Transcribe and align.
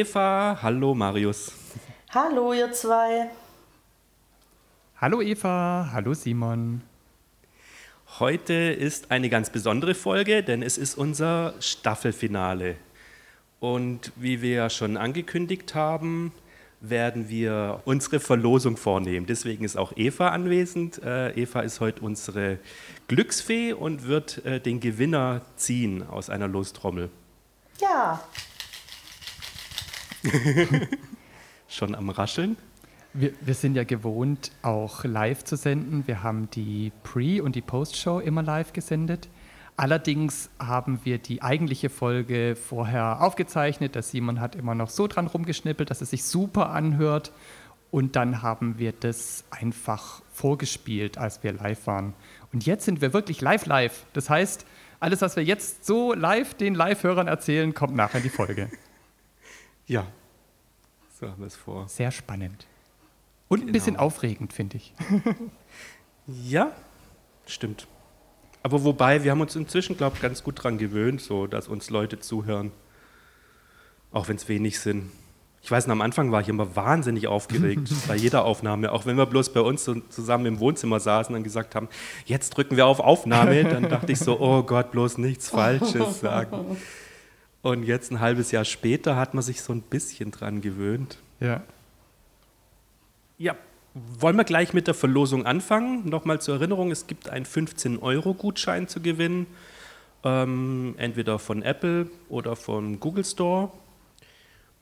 Hallo 0.00 0.08
Eva, 0.08 0.58
hallo 0.62 0.94
Marius. 0.94 1.52
Hallo 2.08 2.54
ihr 2.54 2.72
zwei. 2.72 3.28
Hallo 4.96 5.20
Eva, 5.20 5.90
hallo 5.92 6.14
Simon. 6.14 6.80
Heute 8.18 8.54
ist 8.54 9.10
eine 9.10 9.28
ganz 9.28 9.50
besondere 9.50 9.94
Folge, 9.94 10.42
denn 10.42 10.62
es 10.62 10.78
ist 10.78 10.96
unser 10.96 11.52
Staffelfinale. 11.60 12.76
Und 13.58 14.12
wie 14.16 14.40
wir 14.40 14.54
ja 14.54 14.70
schon 14.70 14.96
angekündigt 14.96 15.74
haben, 15.74 16.32
werden 16.80 17.28
wir 17.28 17.82
unsere 17.84 18.20
Verlosung 18.20 18.78
vornehmen. 18.78 19.26
Deswegen 19.26 19.64
ist 19.64 19.76
auch 19.76 19.92
Eva 19.96 20.28
anwesend. 20.28 21.02
Äh, 21.02 21.32
Eva 21.32 21.60
ist 21.60 21.80
heute 21.80 22.00
unsere 22.00 22.58
Glücksfee 23.06 23.74
und 23.74 24.06
wird 24.06 24.46
äh, 24.46 24.60
den 24.60 24.80
Gewinner 24.80 25.42
ziehen 25.56 26.08
aus 26.08 26.30
einer 26.30 26.48
Lostrommel. 26.48 27.10
Ja. 27.82 28.24
schon 31.68 31.94
am 31.94 32.10
Rascheln? 32.10 32.56
Wir, 33.12 33.32
wir, 33.40 33.54
sind 33.54 33.74
ja 33.74 33.84
gewohnt, 33.84 34.52
auch 34.62 35.04
live 35.04 35.42
zu 35.44 35.56
senden. 35.56 36.06
Wir 36.06 36.22
haben 36.22 36.48
die 36.50 36.92
Pre- 37.02 37.42
und 37.42 37.56
die 37.56 37.60
Post-Show 37.60 38.20
immer 38.20 38.42
live 38.42 38.72
gesendet. 38.72 39.28
Allerdings 39.76 40.50
haben 40.58 41.00
wir 41.04 41.18
die 41.18 41.42
eigentliche 41.42 41.90
Folge 41.90 42.54
vorher 42.54 43.22
aufgezeichnet. 43.22 43.94
Der 43.94 44.02
Simon 44.02 44.40
hat 44.40 44.54
immer 44.54 44.74
noch 44.74 44.90
so 44.90 45.06
dran 45.06 45.26
rumgeschnippelt, 45.26 45.90
dass 45.90 46.02
es 46.02 46.10
sich 46.10 46.24
super 46.24 46.70
anhört. 46.70 47.32
Und 47.90 48.14
dann 48.14 48.42
haben 48.42 48.78
wir 48.78 48.92
das 48.92 49.44
einfach 49.50 50.22
vorgespielt, 50.32 51.18
als 51.18 51.42
wir 51.42 51.52
live 51.52 51.86
waren. 51.86 52.14
Und 52.52 52.66
jetzt 52.66 52.84
sind 52.84 53.00
wir 53.00 53.12
wirklich 53.12 53.40
live 53.40 53.66
live. 53.66 54.04
Das 54.12 54.30
heißt, 54.30 54.66
alles, 55.00 55.22
was 55.22 55.34
wir 55.34 55.42
jetzt 55.42 55.84
so 55.84 56.12
live 56.12 56.54
den 56.54 56.74
Live-Hörern 56.74 57.26
erzählen, 57.26 57.74
kommt 57.74 57.96
nachher 57.96 58.18
in 58.18 58.22
die 58.24 58.28
Folge. 58.28 58.70
Ja, 59.90 60.06
so 61.18 61.28
haben 61.28 61.40
wir 61.40 61.48
es 61.48 61.56
vor. 61.56 61.88
Sehr 61.88 62.12
spannend. 62.12 62.66
Und 63.48 63.58
genau. 63.58 63.70
ein 63.70 63.72
bisschen 63.72 63.96
aufregend, 63.96 64.52
finde 64.52 64.76
ich. 64.76 64.94
ja, 66.26 66.70
stimmt. 67.44 67.88
Aber 68.62 68.84
wobei, 68.84 69.24
wir 69.24 69.32
haben 69.32 69.40
uns 69.40 69.56
inzwischen, 69.56 69.96
glaube 69.96 70.14
ich, 70.14 70.22
ganz 70.22 70.44
gut 70.44 70.58
daran 70.58 70.78
gewöhnt, 70.78 71.20
so, 71.20 71.48
dass 71.48 71.66
uns 71.66 71.90
Leute 71.90 72.20
zuhören. 72.20 72.70
Auch 74.12 74.28
wenn 74.28 74.36
es 74.36 74.48
wenig 74.48 74.78
sind. 74.78 75.10
Ich 75.62 75.70
weiß, 75.70 75.88
am 75.88 76.02
Anfang 76.02 76.30
war 76.30 76.40
ich 76.40 76.48
immer 76.48 76.76
wahnsinnig 76.76 77.26
aufgeregt 77.26 77.90
bei 78.08 78.14
jeder 78.14 78.44
Aufnahme. 78.44 78.92
Auch 78.92 79.06
wenn 79.06 79.16
wir 79.16 79.26
bloß 79.26 79.52
bei 79.52 79.60
uns 79.60 79.84
so 79.84 79.94
zusammen 80.08 80.46
im 80.46 80.60
Wohnzimmer 80.60 81.00
saßen 81.00 81.34
und 81.34 81.42
gesagt 81.42 81.74
haben, 81.74 81.88
jetzt 82.26 82.50
drücken 82.50 82.76
wir 82.76 82.86
auf 82.86 83.00
Aufnahme, 83.00 83.64
dann 83.64 83.88
dachte 83.88 84.12
ich 84.12 84.20
so, 84.20 84.38
oh 84.38 84.62
Gott, 84.62 84.92
bloß 84.92 85.18
nichts 85.18 85.50
Falsches 85.50 86.20
sagen. 86.20 86.76
Und 87.62 87.84
jetzt 87.84 88.10
ein 88.10 88.20
halbes 88.20 88.52
Jahr 88.52 88.64
später 88.64 89.16
hat 89.16 89.34
man 89.34 89.42
sich 89.42 89.62
so 89.62 89.72
ein 89.72 89.82
bisschen 89.82 90.30
dran 90.30 90.60
gewöhnt. 90.60 91.18
Ja. 91.40 91.62
Ja, 93.36 93.56
wollen 93.94 94.36
wir 94.36 94.44
gleich 94.44 94.72
mit 94.72 94.86
der 94.86 94.94
Verlosung 94.94 95.46
anfangen? 95.46 96.08
Nochmal 96.08 96.40
zur 96.40 96.56
Erinnerung, 96.56 96.90
es 96.90 97.06
gibt 97.06 97.28
einen 97.28 97.44
15-Euro-Gutschein 97.44 98.88
zu 98.88 99.00
gewinnen, 99.00 99.46
ähm, 100.24 100.94
entweder 100.96 101.38
von 101.38 101.62
Apple 101.62 102.08
oder 102.28 102.56
von 102.56 103.00
Google 103.00 103.24
Store. 103.24 103.70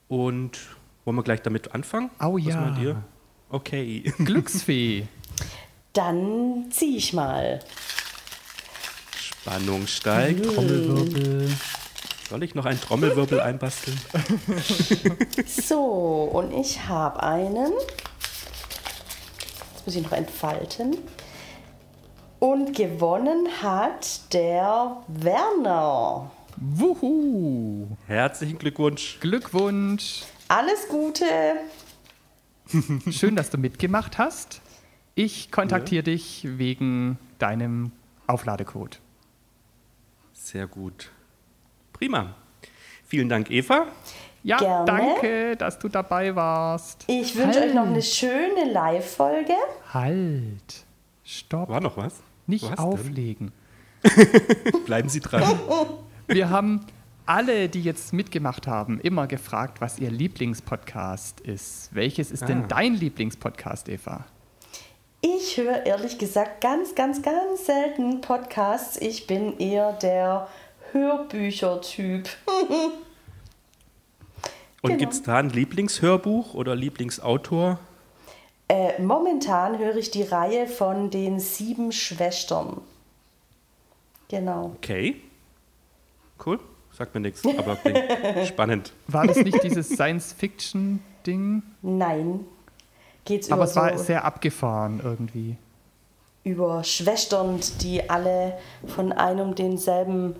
Und 0.07 0.59
wollen 1.05 1.17
wir 1.17 1.23
gleich 1.23 1.41
damit 1.41 1.73
anfangen? 1.73 2.09
Oh 2.19 2.35
Was 2.35 2.45
ja. 2.45 2.71
Dir? 2.71 3.03
Okay. 3.49 4.13
Glücksfee. 4.17 5.07
Dann 5.93 6.65
ziehe 6.69 6.97
ich 6.97 7.13
mal. 7.13 7.59
Spannung 9.15 9.87
steigt. 9.87 10.45
Trommelwirbel. 10.45 11.49
Soll 12.29 12.43
ich 12.43 12.53
noch 12.55 12.65
einen 12.65 12.79
Trommelwirbel 12.79 13.39
einbasteln? 13.39 13.99
so, 15.47 16.29
und 16.31 16.53
ich 16.53 16.87
habe 16.87 17.23
einen 17.23 17.71
muss 19.89 19.95
ich 19.95 20.03
noch 20.03 20.11
entfalten. 20.11 20.97
Und 22.37 22.75
gewonnen 22.75 23.47
hat 23.59 24.31
der 24.33 24.97
Werner. 25.07 26.29
Wuhu! 26.57 27.87
Herzlichen 28.05 28.59
Glückwunsch. 28.59 29.17
Glückwunsch. 29.19 30.25
Alles 30.47 30.87
Gute. 30.89 31.25
Schön, 33.11 33.35
dass 33.35 33.49
du 33.49 33.57
mitgemacht 33.57 34.19
hast. 34.19 34.61
Ich 35.15 35.51
kontaktiere 35.51 36.01
ja. 36.05 36.13
dich 36.13 36.47
wegen 36.47 37.17
deinem 37.39 37.91
Aufladecode. 38.27 38.99
Sehr 40.33 40.67
gut. 40.67 41.09
Prima. 41.99 42.33
Vielen 43.07 43.27
Dank, 43.27 43.51
Eva. 43.51 43.87
Ja, 44.41 44.57
Gerne. 44.57 44.85
danke, 44.85 45.57
dass 45.57 45.77
du 45.79 45.89
dabei 45.89 46.33
warst. 46.33 47.03
Ich 47.07 47.35
wünsche 47.35 47.59
halt. 47.59 47.71
euch 47.71 47.75
noch 47.75 47.87
eine 47.87 48.01
schöne 48.01 48.71
Live-Folge. 48.71 49.53
Halt. 49.93 50.85
Stopp. 51.25 51.67
War 51.67 51.81
noch 51.81 51.97
was? 51.97 52.15
Nicht 52.47 52.71
was 52.71 52.79
auflegen. 52.79 53.51
Bleiben 54.85 55.09
Sie 55.09 55.19
dran. 55.19 55.43
Wir 56.27 56.49
haben 56.49 56.85
alle, 57.25 57.67
die 57.67 57.81
jetzt 57.81 58.13
mitgemacht 58.13 58.65
haben, 58.65 59.01
immer 59.01 59.27
gefragt, 59.27 59.81
was 59.81 59.99
ihr 59.99 60.09
Lieblingspodcast 60.09 61.41
ist. 61.41 61.93
Welches 61.93 62.31
ist 62.31 62.43
ah. 62.43 62.45
denn 62.45 62.69
dein 62.69 62.95
Lieblingspodcast, 62.95 63.89
Eva? 63.89 64.25
Ich 65.21 65.57
höre 65.57 65.85
ehrlich 65.85 66.17
gesagt 66.17 66.61
ganz, 66.61 66.95
ganz, 66.95 67.21
ganz 67.21 67.65
selten 67.65 68.21
Podcasts. 68.21 68.95
Ich 68.95 69.27
bin 69.27 69.59
eher 69.59 69.91
der 69.91 70.47
Hörbücher-Typ. 70.91 72.29
Und 74.81 74.91
genau. 74.91 74.99
gibt 74.99 75.13
es 75.13 75.23
da 75.23 75.37
ein 75.37 75.49
Lieblingshörbuch 75.49 76.53
oder 76.53 76.75
Lieblingsautor? 76.75 77.79
Äh, 78.69 79.01
momentan 79.01 79.77
höre 79.77 79.97
ich 79.97 80.11
die 80.11 80.23
Reihe 80.23 80.67
von 80.67 81.09
den 81.09 81.39
sieben 81.39 81.91
Schwestern. 81.91 82.81
Genau. 84.29 84.73
Okay. 84.77 85.21
Cool. 86.45 86.59
Sagt 86.91 87.13
mir 87.13 87.21
nichts, 87.21 87.43
aber 87.45 87.77
spannend. 88.45 88.93
War 89.07 89.27
das 89.27 89.37
nicht 89.37 89.63
dieses 89.63 89.89
Science-Fiction-Ding? 89.95 91.63
Nein. 91.81 92.45
Geht's 93.25 93.51
aber 93.51 93.63
es 93.63 93.75
war 93.75 93.97
so 93.97 94.03
sehr 94.03 94.23
abgefahren 94.23 95.01
irgendwie. 95.03 95.57
Über 96.43 96.83
Schwestern, 96.83 97.59
die 97.81 98.09
alle 98.09 98.57
von 98.87 99.11
einem 99.11 99.55
denselben 99.55 100.35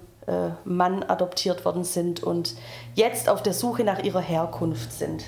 Mann 0.66 1.03
adoptiert 1.03 1.66
worden 1.66 1.84
sind 1.84 2.22
und 2.22 2.56
jetzt 2.95 3.29
auf 3.29 3.41
der 3.41 3.53
Suche 3.53 3.84
nach 3.84 4.03
ihrer 4.03 4.22
Herkunft 4.22 4.91
sind. 4.91 5.25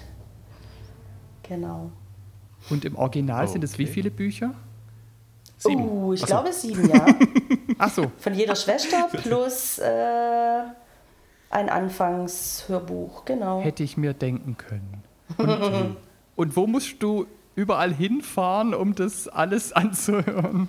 Genau. 1.43 1.91
Und 2.69 2.85
im 2.85 2.95
Original 2.95 3.43
okay. 3.43 3.53
sind 3.53 3.63
es 3.63 3.77
wie 3.77 3.87
viele 3.87 4.11
Bücher? 4.11 4.53
Sieben. 5.57 5.87
Oh, 5.87 6.13
ich 6.13 6.23
Ach 6.23 6.27
glaube 6.27 6.53
sieben, 6.53 6.89
ja. 6.89 7.05
Ach 7.77 7.91
so. 7.91 8.11
Von 8.17 8.33
jeder 8.33 8.55
Schwester 8.55 9.09
plus 9.11 9.77
äh, 9.79 10.61
ein 11.49 11.69
Anfangshörbuch, 11.69 13.25
genau. 13.25 13.61
Hätte 13.61 13.83
ich 13.83 13.97
mir 13.97 14.13
denken 14.13 14.57
können. 14.57 15.03
Und, 15.37 15.97
und 16.35 16.55
wo 16.55 16.65
musst 16.65 17.03
du 17.03 17.27
überall 17.55 17.93
hinfahren, 17.93 18.73
um 18.73 18.95
das 18.95 19.27
alles 19.27 19.71
anzuhören? 19.73 20.67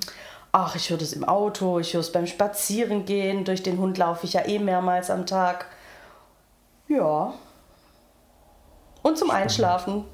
Ach, 0.53 0.77
ich 0.77 0.91
höre 0.91 0.99
das 0.99 1.15
im 1.15 1.25
Auto, 1.25 1.79
ich 1.79 1.95
höre 1.95 2.01
es 2.01 2.13
beim 2.13 2.27
Spazierengehen, 2.27 3.45
durch 3.45 3.63
den 3.63 3.79
Hund 3.79 3.97
laufe 3.99 4.27
ich 4.27 4.35
ja 4.35 4.47
eh 4.47 4.59
mehrmals 4.59 5.11
am 5.11 5.27
Tag. 5.27 5.67
Ja. 6.89 7.33
Und 9.03 9.19
zum 9.19 9.29
Spannend. 9.29 9.45
Einschlafen. 9.45 10.05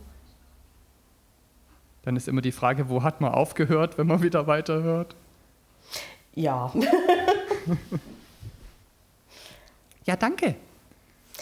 Dann 2.03 2.17
ist 2.17 2.29
immer 2.29 2.41
die 2.41 2.53
Frage, 2.53 2.89
wo 2.89 3.03
hat 3.03 3.21
man 3.21 3.33
aufgehört, 3.33 3.99
wenn 3.99 4.07
man 4.07 4.23
wieder 4.23 4.47
weiterhört? 4.47 5.15
Ja. 6.35 6.73
ja, 10.07 10.17
danke. 10.17 10.55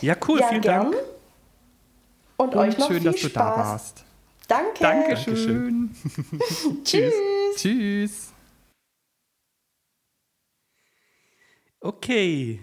Ja, 0.00 0.16
cool, 0.26 0.40
ja, 0.40 0.49
vielen 0.49 0.62
gern. 0.62 0.90
Dank. 0.92 1.04
Und, 2.38 2.54
Und 2.54 2.56
euch 2.56 2.78
noch 2.78 2.88
schön, 2.88 3.02
viel 3.02 3.12
dass 3.12 3.20
du 3.20 3.28
Spaß. 3.28 3.32
da 3.32 3.56
warst. 3.56 4.04
Danke. 4.49 4.81
Dankeschön. 4.81 5.94
Tschüss. 6.84 7.14
Tschüss. 7.56 8.35
Okay. 11.81 12.61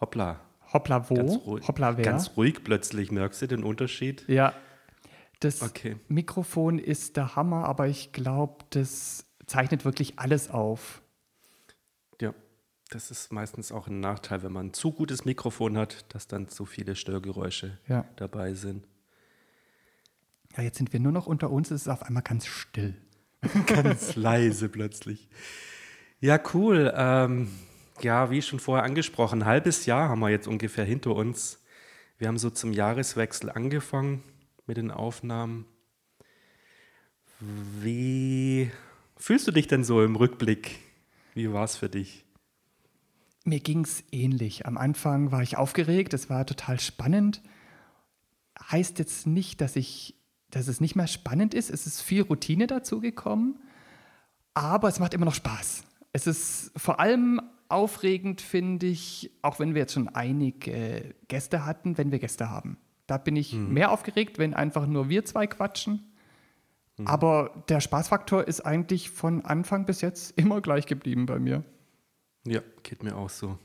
Hoppla. 0.00 0.40
Hoppla 0.72 1.10
wo? 1.10 1.14
Ganz 1.14 1.36
ruhig, 1.46 1.68
Hoppla 1.68 1.96
wer? 1.96 2.04
Ganz 2.04 2.36
ruhig 2.36 2.62
plötzlich. 2.62 3.10
Merkst 3.10 3.42
du 3.42 3.48
den 3.48 3.64
Unterschied? 3.64 4.24
Ja. 4.28 4.54
Das 5.40 5.62
okay. 5.62 5.96
Mikrofon 6.08 6.78
ist 6.78 7.16
der 7.16 7.34
Hammer, 7.34 7.64
aber 7.64 7.88
ich 7.88 8.12
glaube, 8.12 8.64
das 8.70 9.24
zeichnet 9.46 9.84
wirklich 9.84 10.18
alles 10.18 10.50
auf. 10.50 11.02
Ja, 12.20 12.34
das 12.90 13.10
ist 13.10 13.32
meistens 13.32 13.72
auch 13.72 13.88
ein 13.88 14.00
Nachteil, 14.00 14.42
wenn 14.42 14.52
man 14.52 14.66
ein 14.66 14.72
zu 14.74 14.92
gutes 14.92 15.24
Mikrofon 15.24 15.78
hat, 15.78 16.14
dass 16.14 16.28
dann 16.28 16.48
zu 16.48 16.66
viele 16.66 16.94
Störgeräusche 16.94 17.78
ja. 17.88 18.04
dabei 18.16 18.52
sind. 18.54 18.86
Ja, 20.56 20.62
jetzt 20.62 20.78
sind 20.78 20.92
wir 20.92 21.00
nur 21.00 21.12
noch 21.12 21.26
unter 21.26 21.50
uns, 21.50 21.70
es 21.70 21.82
ist 21.82 21.88
auf 21.88 22.02
einmal 22.02 22.22
ganz 22.22 22.46
still. 22.46 22.94
ganz 23.66 24.16
leise 24.16 24.68
plötzlich. 24.68 25.28
Ja, 26.22 26.38
cool. 26.52 26.92
Ähm, 26.94 27.50
ja, 28.02 28.30
wie 28.30 28.42
schon 28.42 28.60
vorher 28.60 28.84
angesprochen, 28.84 29.42
ein 29.42 29.46
halbes 29.46 29.86
Jahr 29.86 30.10
haben 30.10 30.20
wir 30.20 30.28
jetzt 30.28 30.46
ungefähr 30.46 30.84
hinter 30.84 31.14
uns. 31.14 31.62
Wir 32.18 32.28
haben 32.28 32.38
so 32.38 32.50
zum 32.50 32.72
Jahreswechsel 32.74 33.48
angefangen 33.48 34.22
mit 34.66 34.76
den 34.76 34.90
Aufnahmen. 34.90 35.64
Wie 37.40 38.70
fühlst 39.16 39.48
du 39.48 39.52
dich 39.52 39.66
denn 39.66 39.82
so 39.82 40.04
im 40.04 40.14
Rückblick? 40.14 40.78
Wie 41.32 41.50
war 41.54 41.64
es 41.64 41.76
für 41.76 41.88
dich? 41.88 42.26
Mir 43.44 43.60
ging 43.60 43.84
es 43.84 44.04
ähnlich. 44.12 44.66
Am 44.66 44.76
Anfang 44.76 45.32
war 45.32 45.42
ich 45.42 45.56
aufgeregt, 45.56 46.12
es 46.12 46.28
war 46.28 46.44
total 46.44 46.78
spannend. 46.78 47.40
Heißt 48.70 48.98
jetzt 48.98 49.26
nicht, 49.26 49.62
dass, 49.62 49.74
ich, 49.76 50.16
dass 50.50 50.68
es 50.68 50.82
nicht 50.82 50.96
mehr 50.96 51.06
spannend 51.06 51.54
ist. 51.54 51.70
Es 51.70 51.86
ist 51.86 52.02
viel 52.02 52.20
Routine 52.22 52.66
dazu 52.66 53.00
gekommen, 53.00 53.58
aber 54.52 54.88
es 54.88 54.98
macht 54.98 55.14
immer 55.14 55.24
noch 55.24 55.34
Spaß. 55.34 55.84
Es 56.12 56.26
ist 56.26 56.72
vor 56.76 57.00
allem 57.00 57.40
aufregend, 57.68 58.40
finde 58.40 58.86
ich, 58.86 59.30
auch 59.42 59.60
wenn 59.60 59.74
wir 59.74 59.82
jetzt 59.82 59.94
schon 59.94 60.08
einige 60.08 61.14
Gäste 61.28 61.64
hatten, 61.64 61.96
wenn 61.98 62.10
wir 62.10 62.18
Gäste 62.18 62.50
haben. 62.50 62.78
Da 63.06 63.16
bin 63.18 63.36
ich 63.36 63.54
mhm. 63.54 63.72
mehr 63.72 63.92
aufgeregt, 63.92 64.38
wenn 64.38 64.54
einfach 64.54 64.86
nur 64.86 65.08
wir 65.08 65.24
zwei 65.24 65.46
quatschen. 65.46 66.12
Mhm. 66.98 67.06
Aber 67.06 67.64
der 67.68 67.80
Spaßfaktor 67.80 68.46
ist 68.46 68.60
eigentlich 68.60 69.10
von 69.10 69.44
Anfang 69.44 69.86
bis 69.86 70.00
jetzt 70.00 70.30
immer 70.38 70.60
gleich 70.60 70.86
geblieben 70.86 71.26
bei 71.26 71.38
mir. 71.38 71.64
Ja, 72.46 72.60
geht 72.82 73.02
mir 73.02 73.16
auch 73.16 73.30
so. 73.30 73.58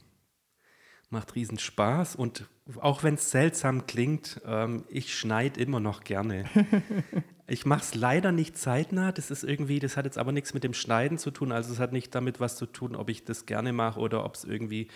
Macht 1.09 1.36
riesen 1.36 1.59
Spaß 1.59 2.15
und 2.15 2.50
auch 2.80 3.03
wenn 3.03 3.13
es 3.13 3.30
seltsam 3.30 3.86
klingt, 3.86 4.42
ähm, 4.45 4.83
ich 4.89 5.18
schneide 5.18 5.59
immer 5.59 5.80
noch 5.80 6.03
gerne. 6.03 6.45
ich 7.47 7.65
mache 7.65 7.81
es 7.81 7.95
leider 7.95 8.31
nicht 8.31 8.57
zeitnah. 8.57 9.12
Das 9.12 9.30
ist 9.30 9.44
irgendwie, 9.44 9.80
das 9.80 9.97
hat 9.97 10.06
jetzt 10.06 10.18
aber 10.18 10.31
nichts 10.31 10.53
mit 10.53 10.63
dem 10.63 10.74
Schneiden 10.74 11.18
zu 11.18 11.31
tun. 11.31 11.51
Also 11.51 11.74
es 11.74 11.80
hat 11.80 11.92
nicht 11.92 12.15
damit 12.15 12.39
was 12.39 12.56
zu 12.56 12.65
tun, 12.65 12.95
ob 12.95 13.09
ich 13.09 13.24
das 13.24 13.45
gerne 13.45 13.71
mache 13.71 14.00
oder 14.00 14.25
ob 14.25 14.36
es 14.36 14.44
irgendwie 14.44 14.88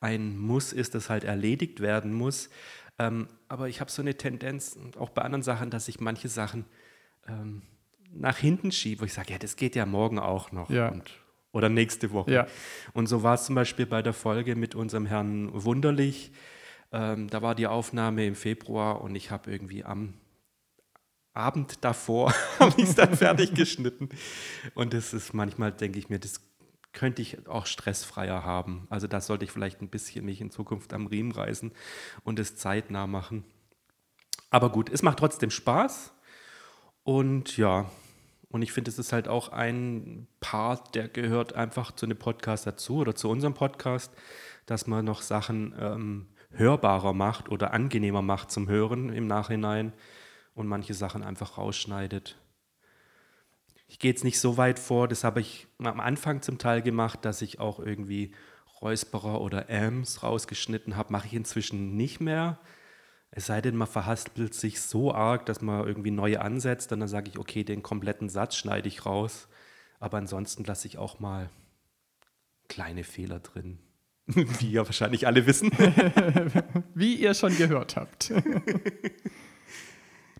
ein 0.00 0.38
Muss 0.38 0.72
ist, 0.72 0.94
das 0.94 1.10
halt 1.10 1.24
erledigt 1.24 1.80
werden 1.80 2.12
muss. 2.12 2.48
Ähm, 2.98 3.28
aber 3.48 3.68
ich 3.68 3.80
habe 3.80 3.90
so 3.90 4.02
eine 4.02 4.16
Tendenz, 4.16 4.78
auch 4.98 5.10
bei 5.10 5.22
anderen 5.22 5.42
Sachen, 5.42 5.70
dass 5.70 5.86
ich 5.88 6.00
manche 6.00 6.28
Sachen 6.28 6.64
ähm, 7.28 7.62
nach 8.10 8.38
hinten 8.38 8.72
schiebe, 8.72 9.02
wo 9.02 9.04
ich 9.04 9.12
sage, 9.12 9.32
ja, 9.32 9.38
das 9.38 9.56
geht 9.56 9.76
ja 9.76 9.84
morgen 9.84 10.18
auch 10.18 10.50
noch. 10.50 10.70
Ja. 10.70 10.88
Und 10.88 11.10
oder 11.52 11.68
nächste 11.68 12.12
Woche. 12.12 12.30
Ja. 12.30 12.46
Und 12.92 13.06
so 13.06 13.22
war 13.22 13.34
es 13.34 13.44
zum 13.46 13.54
Beispiel 13.54 13.86
bei 13.86 14.02
der 14.02 14.12
Folge 14.12 14.54
mit 14.54 14.74
unserem 14.74 15.06
Herrn 15.06 15.50
Wunderlich. 15.52 16.30
Ähm, 16.92 17.28
da 17.28 17.42
war 17.42 17.54
die 17.54 17.66
Aufnahme 17.66 18.26
im 18.26 18.34
Februar 18.34 19.00
und 19.00 19.14
ich 19.14 19.30
habe 19.30 19.50
irgendwie 19.50 19.84
am 19.84 20.14
Abend 21.38 21.84
davor 21.84 22.34
habe 22.58 22.74
ich 22.76 22.90
es 22.90 22.94
dann 22.94 23.16
fertig 23.16 23.54
geschnitten. 23.54 24.08
Und 24.74 24.92
das 24.92 25.14
ist 25.14 25.32
manchmal, 25.32 25.72
denke 25.72 25.98
ich 25.98 26.08
mir, 26.08 26.18
das 26.18 26.40
könnte 26.92 27.22
ich 27.22 27.46
auch 27.46 27.66
stressfreier 27.66 28.44
haben. 28.44 28.86
Also 28.90 29.06
da 29.06 29.20
sollte 29.20 29.44
ich 29.44 29.52
vielleicht 29.52 29.80
ein 29.80 29.88
bisschen 29.88 30.24
mich 30.24 30.40
in 30.40 30.50
Zukunft 30.50 30.92
am 30.92 31.06
Riemen 31.06 31.32
reißen 31.32 31.72
und 32.24 32.38
es 32.38 32.56
zeitnah 32.56 33.06
machen. 33.06 33.44
Aber 34.50 34.70
gut, 34.70 34.90
es 34.90 35.02
macht 35.02 35.18
trotzdem 35.18 35.50
Spaß. 35.50 36.12
Und 37.04 37.56
ja, 37.56 37.90
und 38.50 38.62
ich 38.62 38.72
finde, 38.72 38.90
es 38.90 38.98
ist 38.98 39.12
halt 39.12 39.28
auch 39.28 39.50
ein 39.50 40.26
Part, 40.40 40.94
der 40.94 41.08
gehört 41.08 41.52
einfach 41.52 41.92
zu 41.92 42.06
einem 42.06 42.18
Podcast 42.18 42.66
dazu 42.66 42.96
oder 42.96 43.14
zu 43.14 43.28
unserem 43.28 43.54
Podcast, 43.54 44.12
dass 44.66 44.86
man 44.86 45.04
noch 45.04 45.22
Sachen 45.22 45.74
ähm, 45.78 46.26
hörbarer 46.50 47.12
macht 47.12 47.50
oder 47.50 47.72
angenehmer 47.72 48.22
macht 48.22 48.50
zum 48.50 48.68
Hören 48.68 49.10
im 49.10 49.26
Nachhinein 49.26 49.92
und 50.58 50.66
manche 50.66 50.92
Sachen 50.92 51.22
einfach 51.22 51.56
rausschneidet. 51.56 52.36
Ich 53.86 53.98
gehe 53.98 54.10
jetzt 54.10 54.24
nicht 54.24 54.40
so 54.40 54.56
weit 54.56 54.78
vor, 54.78 55.06
das 55.06 55.22
habe 55.22 55.40
ich 55.40 55.68
am 55.78 56.00
Anfang 56.00 56.42
zum 56.42 56.58
Teil 56.58 56.82
gemacht, 56.82 57.24
dass 57.24 57.42
ich 57.42 57.60
auch 57.60 57.78
irgendwie 57.78 58.34
Räusperer 58.82 59.40
oder 59.40 59.70
Ams 59.70 60.22
rausgeschnitten 60.22 60.96
habe, 60.96 61.12
mache 61.12 61.28
ich 61.28 61.34
inzwischen 61.34 61.96
nicht 61.96 62.20
mehr. 62.20 62.58
Es 63.30 63.46
sei 63.46 63.60
denn, 63.60 63.76
man 63.76 63.86
verhaspelt 63.86 64.52
sich 64.52 64.80
so 64.80 65.14
arg, 65.14 65.46
dass 65.46 65.60
man 65.60 65.86
irgendwie 65.86 66.10
neu 66.10 66.38
ansetzt, 66.38 66.90
dann, 66.90 67.00
dann 67.00 67.08
sage 67.08 67.30
ich, 67.30 67.38
okay, 67.38 67.62
den 67.62 67.82
kompletten 67.82 68.28
Satz 68.28 68.56
schneide 68.56 68.88
ich 68.88 69.06
raus. 69.06 69.48
Aber 70.00 70.18
ansonsten 70.18 70.64
lasse 70.64 70.88
ich 70.88 70.98
auch 70.98 71.20
mal 71.20 71.50
kleine 72.68 73.04
Fehler 73.04 73.38
drin. 73.38 73.78
Wie 74.26 74.72
ja 74.72 74.84
wahrscheinlich 74.84 75.26
alle 75.26 75.46
wissen. 75.46 75.70
Wie 76.94 77.14
ihr 77.14 77.34
schon 77.34 77.56
gehört 77.56 77.96
habt. 77.96 78.32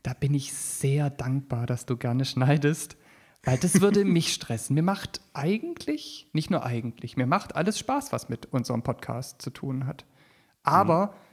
da 0.09 0.15
bin 0.15 0.35
ich 0.35 0.53
sehr 0.53 1.11
dankbar, 1.11 1.67
dass 1.67 1.87
du 1.87 1.97
gerne 1.97 2.25
schneidest, 2.25 2.97
weil 3.45 3.59
das 3.59 3.81
würde 3.81 4.05
mich 4.07 4.33
stressen. 4.33 4.75
Mir 4.75 4.83
macht 4.83 5.21
eigentlich, 5.35 6.29
nicht 6.33 6.51
nur 6.51 6.65
eigentlich, 6.65 7.17
mir 7.17 7.27
macht 7.27 7.57
alles 7.57 7.79
Spaß, 7.79 8.13
was 8.13 8.29
mit 8.29 8.47
unserem 8.47 8.83
Podcast 8.83 9.43
zu 9.43 9.51
tun 9.51 9.87
hat. 9.87 10.05
Aber 10.63 11.07
mhm 11.07 11.29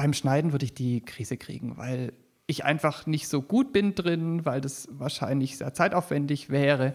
beim 0.00 0.14
Schneiden 0.14 0.52
würde 0.52 0.64
ich 0.64 0.72
die 0.72 1.02
Krise 1.02 1.36
kriegen, 1.36 1.76
weil 1.76 2.14
ich 2.46 2.64
einfach 2.64 3.04
nicht 3.04 3.28
so 3.28 3.42
gut 3.42 3.70
bin 3.70 3.94
drin, 3.94 4.46
weil 4.46 4.62
das 4.62 4.88
wahrscheinlich 4.90 5.58
sehr 5.58 5.74
zeitaufwendig 5.74 6.48
wäre. 6.48 6.94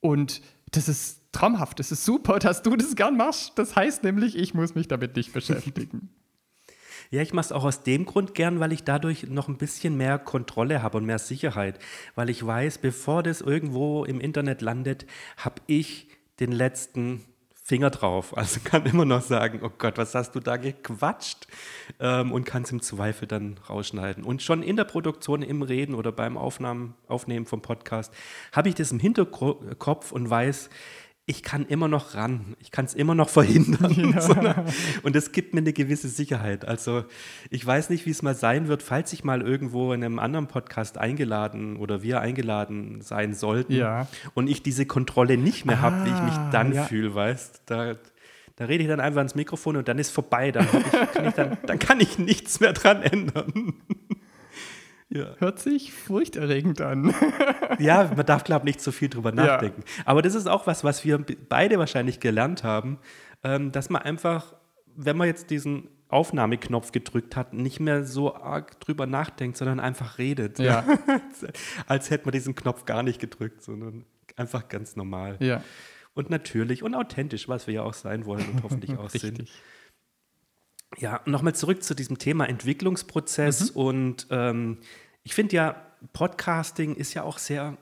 Und 0.00 0.40
das 0.70 0.88
ist 0.88 1.22
traumhaft, 1.32 1.80
das 1.80 1.90
ist 1.90 2.04
super, 2.04 2.38
dass 2.38 2.62
du 2.62 2.76
das 2.76 2.94
gern 2.94 3.16
machst. 3.16 3.58
Das 3.58 3.74
heißt 3.74 4.04
nämlich, 4.04 4.36
ich 4.36 4.54
muss 4.54 4.76
mich 4.76 4.86
damit 4.86 5.16
nicht 5.16 5.32
beschäftigen. 5.32 6.10
Ja, 7.12 7.22
ich 7.22 7.32
mache 7.32 7.46
es 7.46 7.52
auch 7.52 7.64
aus 7.64 7.82
dem 7.82 8.04
Grund 8.06 8.34
gern, 8.34 8.60
weil 8.60 8.72
ich 8.72 8.84
dadurch 8.84 9.26
noch 9.26 9.48
ein 9.48 9.58
bisschen 9.58 9.96
mehr 9.96 10.16
Kontrolle 10.16 10.80
habe 10.80 10.98
und 10.98 11.06
mehr 11.06 11.18
Sicherheit. 11.18 11.80
Weil 12.14 12.30
ich 12.30 12.46
weiß, 12.46 12.78
bevor 12.78 13.24
das 13.24 13.40
irgendwo 13.40 14.04
im 14.04 14.20
Internet 14.20 14.62
landet, 14.62 15.06
habe 15.36 15.60
ich 15.66 16.06
den 16.38 16.52
letzten 16.52 17.24
Finger 17.70 17.90
drauf. 17.90 18.32
Also 18.36 18.60
kann 18.62 18.86
immer 18.86 19.04
noch 19.04 19.22
sagen, 19.22 19.60
oh 19.62 19.70
Gott, 19.76 19.98
was 19.98 20.14
hast 20.14 20.36
du 20.36 20.40
da 20.40 20.56
gequatscht? 20.56 21.48
Ähm, 21.98 22.30
und 22.30 22.44
kann 22.44 22.62
es 22.62 22.70
im 22.70 22.80
Zweifel 22.80 23.26
dann 23.26 23.58
rausschneiden. 23.68 24.22
Und 24.22 24.42
schon 24.42 24.62
in 24.62 24.76
der 24.76 24.84
Produktion, 24.84 25.42
im 25.42 25.62
Reden 25.62 25.96
oder 25.96 26.12
beim 26.12 26.38
Aufnahmen, 26.38 26.94
Aufnehmen 27.08 27.46
vom 27.46 27.60
Podcast 27.60 28.14
habe 28.52 28.68
ich 28.68 28.76
das 28.76 28.92
im 28.92 29.00
Hinterkopf 29.00 30.12
und 30.12 30.30
weiß, 30.30 30.70
ich 31.30 31.44
kann 31.44 31.64
immer 31.64 31.86
noch 31.86 32.16
ran, 32.16 32.56
ich 32.58 32.72
kann 32.72 32.86
es 32.86 32.94
immer 32.94 33.14
noch 33.14 33.28
verhindern. 33.28 33.90
Ja. 34.40 34.64
und 35.02 35.14
das 35.14 35.32
gibt 35.32 35.54
mir 35.54 35.60
eine 35.60 35.72
gewisse 35.72 36.08
Sicherheit. 36.08 36.64
Also 36.64 37.04
ich 37.50 37.64
weiß 37.64 37.90
nicht, 37.90 38.06
wie 38.06 38.10
es 38.10 38.22
mal 38.22 38.34
sein 38.34 38.68
wird, 38.68 38.82
falls 38.82 39.12
ich 39.12 39.22
mal 39.22 39.42
irgendwo 39.42 39.92
in 39.92 40.02
einem 40.02 40.18
anderen 40.18 40.48
Podcast 40.48 40.98
eingeladen 40.98 41.76
oder 41.76 42.02
wir 42.02 42.20
eingeladen 42.20 43.00
sein 43.00 43.34
sollten 43.34 43.74
ja. 43.74 44.08
und 44.34 44.48
ich 44.48 44.62
diese 44.62 44.86
Kontrolle 44.86 45.36
nicht 45.36 45.64
mehr 45.66 45.78
ah, 45.78 45.82
habe, 45.82 46.04
wie 46.04 46.08
ich 46.08 46.22
mich 46.22 46.34
ah, 46.34 46.50
dann 46.50 46.72
ja. 46.72 46.84
fühle, 46.84 47.14
weißt 47.14 47.62
da, 47.66 47.94
da 48.56 48.64
rede 48.64 48.82
ich 48.82 48.88
dann 48.88 49.00
einfach 49.00 49.22
ins 49.22 49.34
Mikrofon 49.34 49.76
und 49.76 49.86
dann 49.86 49.98
ist 49.98 50.10
vorbei. 50.10 50.50
Dann, 50.50 50.66
ich, 50.66 51.12
kann, 51.12 51.28
ich 51.28 51.34
dann, 51.34 51.58
dann 51.66 51.78
kann 51.78 52.00
ich 52.00 52.18
nichts 52.18 52.60
mehr 52.60 52.72
dran 52.72 53.02
ändern. 53.02 53.74
Ja. 55.12 55.34
Hört 55.38 55.58
sich 55.58 55.92
furchterregend 55.92 56.80
an. 56.80 57.12
ja, 57.78 58.12
man 58.14 58.24
darf, 58.24 58.44
glaube 58.44 58.68
ich, 58.68 58.76
nicht 58.76 58.80
so 58.80 58.92
viel 58.92 59.08
drüber 59.08 59.32
nachdenken. 59.32 59.82
Ja. 59.84 60.02
Aber 60.06 60.22
das 60.22 60.34
ist 60.34 60.46
auch 60.46 60.66
was, 60.68 60.84
was 60.84 61.04
wir 61.04 61.24
beide 61.48 61.78
wahrscheinlich 61.78 62.20
gelernt 62.20 62.62
haben, 62.62 62.98
ähm, 63.42 63.72
dass 63.72 63.90
man 63.90 64.02
einfach, 64.02 64.54
wenn 64.94 65.16
man 65.16 65.26
jetzt 65.26 65.50
diesen 65.50 65.88
Aufnahmeknopf 66.08 66.92
gedrückt 66.92 67.36
hat, 67.36 67.54
nicht 67.54 67.80
mehr 67.80 68.04
so 68.04 68.34
arg 68.34 68.78
drüber 68.80 69.06
nachdenkt, 69.06 69.56
sondern 69.56 69.80
einfach 69.80 70.18
redet. 70.18 70.58
Ja. 70.58 70.84
Als 71.86 72.10
hätte 72.10 72.26
man 72.26 72.32
diesen 72.32 72.54
Knopf 72.54 72.84
gar 72.84 73.02
nicht 73.02 73.20
gedrückt, 73.20 73.62
sondern 73.62 74.04
einfach 74.36 74.68
ganz 74.68 74.96
normal. 74.96 75.36
Ja. 75.40 75.62
Und 76.14 76.30
natürlich 76.30 76.82
und 76.82 76.94
authentisch, 76.94 77.48
was 77.48 77.66
wir 77.66 77.74
ja 77.74 77.82
auch 77.82 77.94
sein 77.94 78.26
wollen 78.26 78.44
und 78.52 78.62
hoffentlich 78.62 78.96
auch 78.98 79.10
sind. 79.10 79.48
Ja, 80.98 81.20
nochmal 81.24 81.54
zurück 81.54 81.82
zu 81.82 81.94
diesem 81.94 82.18
Thema 82.18 82.48
Entwicklungsprozess. 82.48 83.74
Mhm. 83.74 83.80
Und 83.80 84.26
ähm, 84.30 84.78
ich 85.22 85.34
finde 85.34 85.56
ja, 85.56 85.86
Podcasting 86.12 86.94
ist 86.96 87.14
ja 87.14 87.22
auch 87.22 87.38
sehr 87.38 87.76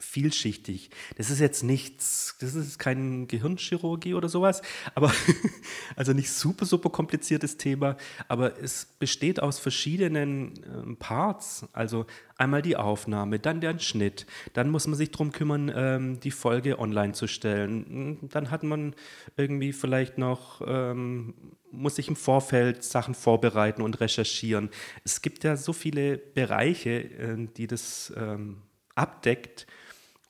vielschichtig. 0.00 0.90
Das 1.16 1.30
ist 1.30 1.40
jetzt 1.40 1.62
nichts, 1.62 2.36
das 2.40 2.54
ist 2.54 2.78
kein 2.78 3.28
Gehirnchirurgie 3.28 4.14
oder 4.14 4.28
sowas, 4.28 4.62
aber 4.94 5.12
also 5.96 6.12
nicht 6.12 6.32
super, 6.32 6.64
super 6.64 6.88
kompliziertes 6.88 7.58
Thema, 7.58 7.96
aber 8.26 8.58
es 8.60 8.86
besteht 8.98 9.40
aus 9.40 9.58
verschiedenen 9.58 10.56
äh, 10.64 10.96
Parts. 10.96 11.66
Also 11.72 12.06
einmal 12.38 12.62
die 12.62 12.76
Aufnahme, 12.76 13.38
dann 13.38 13.60
der 13.60 13.78
Schnitt, 13.78 14.26
dann 14.54 14.70
muss 14.70 14.86
man 14.86 14.96
sich 14.96 15.10
darum 15.10 15.32
kümmern, 15.32 15.70
ähm, 15.74 16.20
die 16.20 16.30
Folge 16.30 16.78
online 16.78 17.12
zu 17.12 17.26
stellen. 17.26 18.18
Dann 18.30 18.50
hat 18.50 18.62
man 18.62 18.94
irgendwie 19.36 19.72
vielleicht 19.72 20.16
noch, 20.16 20.62
ähm, 20.66 21.34
muss 21.70 21.96
sich 21.96 22.08
im 22.08 22.16
Vorfeld 22.16 22.82
Sachen 22.82 23.14
vorbereiten 23.14 23.82
und 23.82 24.00
recherchieren. 24.00 24.70
Es 25.04 25.20
gibt 25.20 25.44
ja 25.44 25.56
so 25.56 25.74
viele 25.74 26.16
Bereiche, 26.16 26.90
äh, 26.90 27.48
die 27.54 27.66
das 27.66 28.12
ähm, 28.16 28.62
abdeckt 28.94 29.66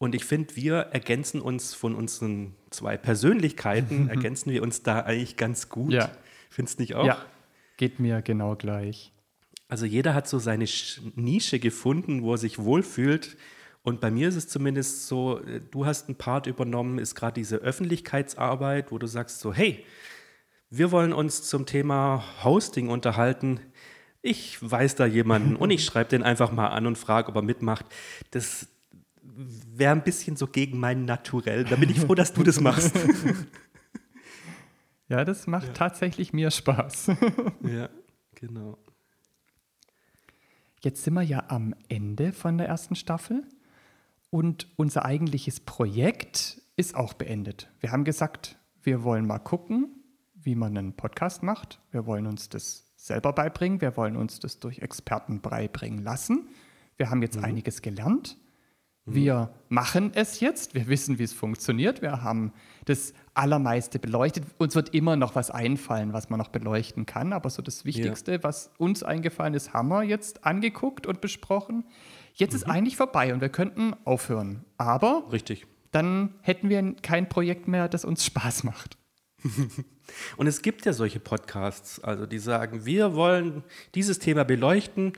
und 0.00 0.14
ich 0.14 0.24
finde, 0.24 0.56
wir 0.56 0.76
ergänzen 0.76 1.42
uns 1.42 1.74
von 1.74 1.94
unseren 1.94 2.56
zwei 2.70 2.96
Persönlichkeiten, 2.96 4.08
ergänzen 4.08 4.50
wir 4.50 4.62
uns 4.62 4.82
da 4.82 5.00
eigentlich 5.00 5.36
ganz 5.36 5.68
gut. 5.68 5.92
Ja. 5.92 6.10
Findest 6.48 6.78
du 6.78 6.82
nicht 6.82 6.94
auch? 6.94 7.04
Ja, 7.04 7.22
geht 7.76 8.00
mir 8.00 8.22
genau 8.22 8.56
gleich. 8.56 9.12
Also 9.68 9.84
jeder 9.84 10.14
hat 10.14 10.26
so 10.26 10.38
seine 10.38 10.64
Nische 11.16 11.58
gefunden, 11.58 12.22
wo 12.22 12.32
er 12.32 12.38
sich 12.38 12.58
wohlfühlt. 12.58 13.36
Und 13.82 14.00
bei 14.00 14.10
mir 14.10 14.30
ist 14.30 14.36
es 14.36 14.48
zumindest 14.48 15.06
so, 15.06 15.38
äh, 15.40 15.60
du 15.70 15.84
hast 15.84 16.08
einen 16.08 16.16
Part 16.16 16.46
übernommen, 16.46 16.98
ist 16.98 17.14
gerade 17.14 17.34
diese 17.34 17.56
Öffentlichkeitsarbeit, 17.56 18.90
wo 18.92 18.96
du 18.96 19.06
sagst 19.06 19.40
so, 19.40 19.52
hey, 19.52 19.84
wir 20.70 20.92
wollen 20.92 21.12
uns 21.12 21.42
zum 21.42 21.66
Thema 21.66 22.24
Hosting 22.42 22.88
unterhalten 22.88 23.60
ich 24.22 24.58
weiß 24.60 24.96
da 24.96 25.06
jemanden 25.06 25.56
und 25.56 25.70
ich 25.70 25.84
schreibe 25.84 26.10
den 26.10 26.22
einfach 26.22 26.52
mal 26.52 26.68
an 26.68 26.86
und 26.86 26.98
frage, 26.98 27.28
ob 27.28 27.36
er 27.36 27.42
mitmacht. 27.42 27.86
Das 28.30 28.68
wäre 29.36 29.92
ein 29.92 30.04
bisschen 30.04 30.36
so 30.36 30.46
gegen 30.46 30.78
mein 30.78 31.04
Naturell. 31.04 31.64
Da 31.64 31.76
bin 31.76 31.90
ich 31.90 32.00
froh, 32.00 32.14
dass 32.14 32.32
du 32.32 32.42
das 32.42 32.60
machst. 32.60 32.94
Ja, 35.10 35.24
das 35.24 35.48
macht 35.48 35.66
ja. 35.66 35.72
tatsächlich 35.72 36.32
mir 36.32 36.52
Spaß. 36.52 37.08
ja, 37.64 37.88
genau. 38.36 38.78
Jetzt 40.82 41.02
sind 41.02 41.14
wir 41.14 41.22
ja 41.22 41.44
am 41.48 41.74
Ende 41.88 42.32
von 42.32 42.58
der 42.58 42.68
ersten 42.68 42.94
Staffel 42.94 43.42
und 44.30 44.68
unser 44.76 45.04
eigentliches 45.04 45.58
Projekt 45.58 46.62
ist 46.76 46.94
auch 46.94 47.12
beendet. 47.12 47.68
Wir 47.80 47.90
haben 47.90 48.04
gesagt, 48.04 48.56
wir 48.82 49.02
wollen 49.02 49.26
mal 49.26 49.40
gucken, 49.40 49.88
wie 50.34 50.54
man 50.54 50.78
einen 50.78 50.94
Podcast 50.94 51.42
macht. 51.42 51.80
Wir 51.90 52.06
wollen 52.06 52.28
uns 52.28 52.48
das 52.48 52.92
selber 52.94 53.32
beibringen. 53.32 53.80
Wir 53.80 53.96
wollen 53.96 54.16
uns 54.16 54.38
das 54.38 54.60
durch 54.60 54.78
Experten 54.78 55.40
beibringen 55.40 56.04
lassen. 56.04 56.48
Wir 56.96 57.10
haben 57.10 57.20
jetzt 57.20 57.36
mhm. 57.36 57.44
einiges 57.44 57.82
gelernt. 57.82 58.38
Mhm. 59.04 59.14
Wir 59.14 59.54
machen 59.68 60.12
es 60.14 60.40
jetzt. 60.40 60.74
Wir 60.74 60.88
wissen, 60.88 61.18
wie 61.18 61.22
es 61.22 61.32
funktioniert. 61.32 62.02
Wir 62.02 62.22
haben 62.22 62.52
das 62.84 63.14
Allermeiste 63.34 63.98
beleuchtet. 63.98 64.44
Uns 64.58 64.74
wird 64.74 64.94
immer 64.94 65.16
noch 65.16 65.34
was 65.34 65.50
einfallen, 65.50 66.12
was 66.12 66.30
man 66.30 66.38
noch 66.38 66.48
beleuchten 66.48 67.06
kann. 67.06 67.32
Aber 67.32 67.50
so 67.50 67.62
das 67.62 67.84
Wichtigste, 67.84 68.32
ja. 68.32 68.42
was 68.42 68.70
uns 68.78 69.02
eingefallen 69.02 69.54
ist, 69.54 69.72
haben 69.72 69.88
wir 69.88 70.02
jetzt 70.02 70.44
angeguckt 70.44 71.06
und 71.06 71.20
besprochen. 71.20 71.84
Jetzt 72.34 72.52
mhm. 72.52 72.56
ist 72.56 72.64
eigentlich 72.64 72.96
vorbei 72.96 73.32
und 73.32 73.40
wir 73.40 73.48
könnten 73.48 73.94
aufhören. 74.04 74.64
Aber 74.76 75.24
Richtig. 75.32 75.66
dann 75.90 76.34
hätten 76.42 76.68
wir 76.68 76.94
kein 77.02 77.28
Projekt 77.28 77.68
mehr, 77.68 77.88
das 77.88 78.04
uns 78.04 78.24
Spaß 78.24 78.64
macht. 78.64 78.96
Und 80.36 80.46
es 80.46 80.62
gibt 80.62 80.86
ja 80.86 80.92
solche 80.92 81.20
Podcasts, 81.20 82.02
also 82.02 82.26
die 82.26 82.38
sagen, 82.38 82.84
wir 82.84 83.14
wollen 83.14 83.62
dieses 83.94 84.18
Thema 84.18 84.44
beleuchten. 84.44 85.12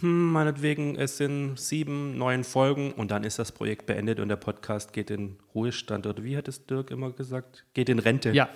Hm, 0.00 0.32
meinetwegen, 0.32 0.96
es 0.96 1.16
sind 1.16 1.58
sieben, 1.58 2.18
neun 2.18 2.44
Folgen 2.44 2.92
und 2.92 3.10
dann 3.10 3.24
ist 3.24 3.38
das 3.38 3.52
Projekt 3.52 3.86
beendet 3.86 4.20
und 4.20 4.28
der 4.28 4.36
Podcast 4.36 4.92
geht 4.92 5.10
in 5.10 5.38
Ruhestand. 5.54 6.06
Oder 6.06 6.24
wie 6.24 6.36
hat 6.36 6.48
es 6.48 6.66
Dirk 6.66 6.90
immer 6.90 7.12
gesagt? 7.12 7.64
Geht 7.74 7.88
in 7.88 7.98
Rente. 7.98 8.32
Ja. 8.32 8.48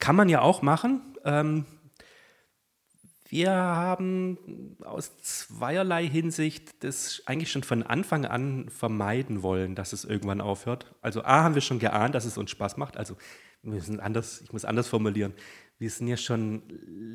Kann 0.00 0.16
man 0.16 0.28
ja 0.28 0.40
auch 0.40 0.62
machen. 0.62 1.00
Ähm, 1.24 1.64
wir 3.28 3.50
haben 3.50 4.76
aus 4.84 5.16
zweierlei 5.18 6.06
Hinsicht 6.06 6.84
das 6.84 7.22
eigentlich 7.26 7.50
schon 7.50 7.62
von 7.62 7.82
Anfang 7.82 8.26
an 8.26 8.68
vermeiden 8.68 9.42
wollen, 9.42 9.74
dass 9.74 9.92
es 9.92 10.04
irgendwann 10.04 10.40
aufhört. 10.40 10.94
Also 11.00 11.24
A 11.24 11.42
haben 11.42 11.54
wir 11.54 11.62
schon 11.62 11.78
geahnt, 11.78 12.14
dass 12.14 12.26
es 12.26 12.38
uns 12.38 12.50
Spaß 12.50 12.76
macht. 12.76 12.96
Also 12.96 13.16
wir 13.62 13.80
sind 13.80 14.00
anders, 14.00 14.42
ich 14.42 14.52
muss 14.52 14.64
anders 14.64 14.88
formulieren. 14.88 15.32
Wir 15.78 15.90
sind 15.90 16.06
ja 16.06 16.16
schon 16.16 16.62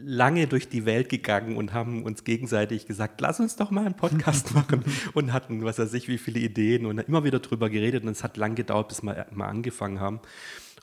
lange 0.06 0.48
durch 0.48 0.68
die 0.68 0.86
Welt 0.86 1.10
gegangen 1.10 1.56
und 1.56 1.74
haben 1.74 2.04
uns 2.04 2.24
gegenseitig 2.24 2.86
gesagt, 2.86 3.22
lass 3.22 3.40
uns 3.40 3.56
doch 3.56 3.72
mal 3.72 3.86
einen 3.86 3.96
Podcast 3.96 4.54
machen 4.54 4.84
und 5.14 5.32
hatten, 5.32 5.64
was 5.64 5.80
weiß 5.80 5.94
ich, 5.94 6.08
wie 6.08 6.18
viele 6.18 6.40
Ideen 6.40 6.86
und 6.86 7.00
immer 7.00 7.24
wieder 7.24 7.40
drüber 7.40 7.70
geredet 7.70 8.04
und 8.04 8.10
es 8.10 8.24
hat 8.24 8.38
lang 8.38 8.56
gedauert, 8.56 8.90
bis 8.90 9.02
wir 9.02 9.28
mal 9.32 9.48
angefangen 9.48 10.00
haben. 10.00 10.20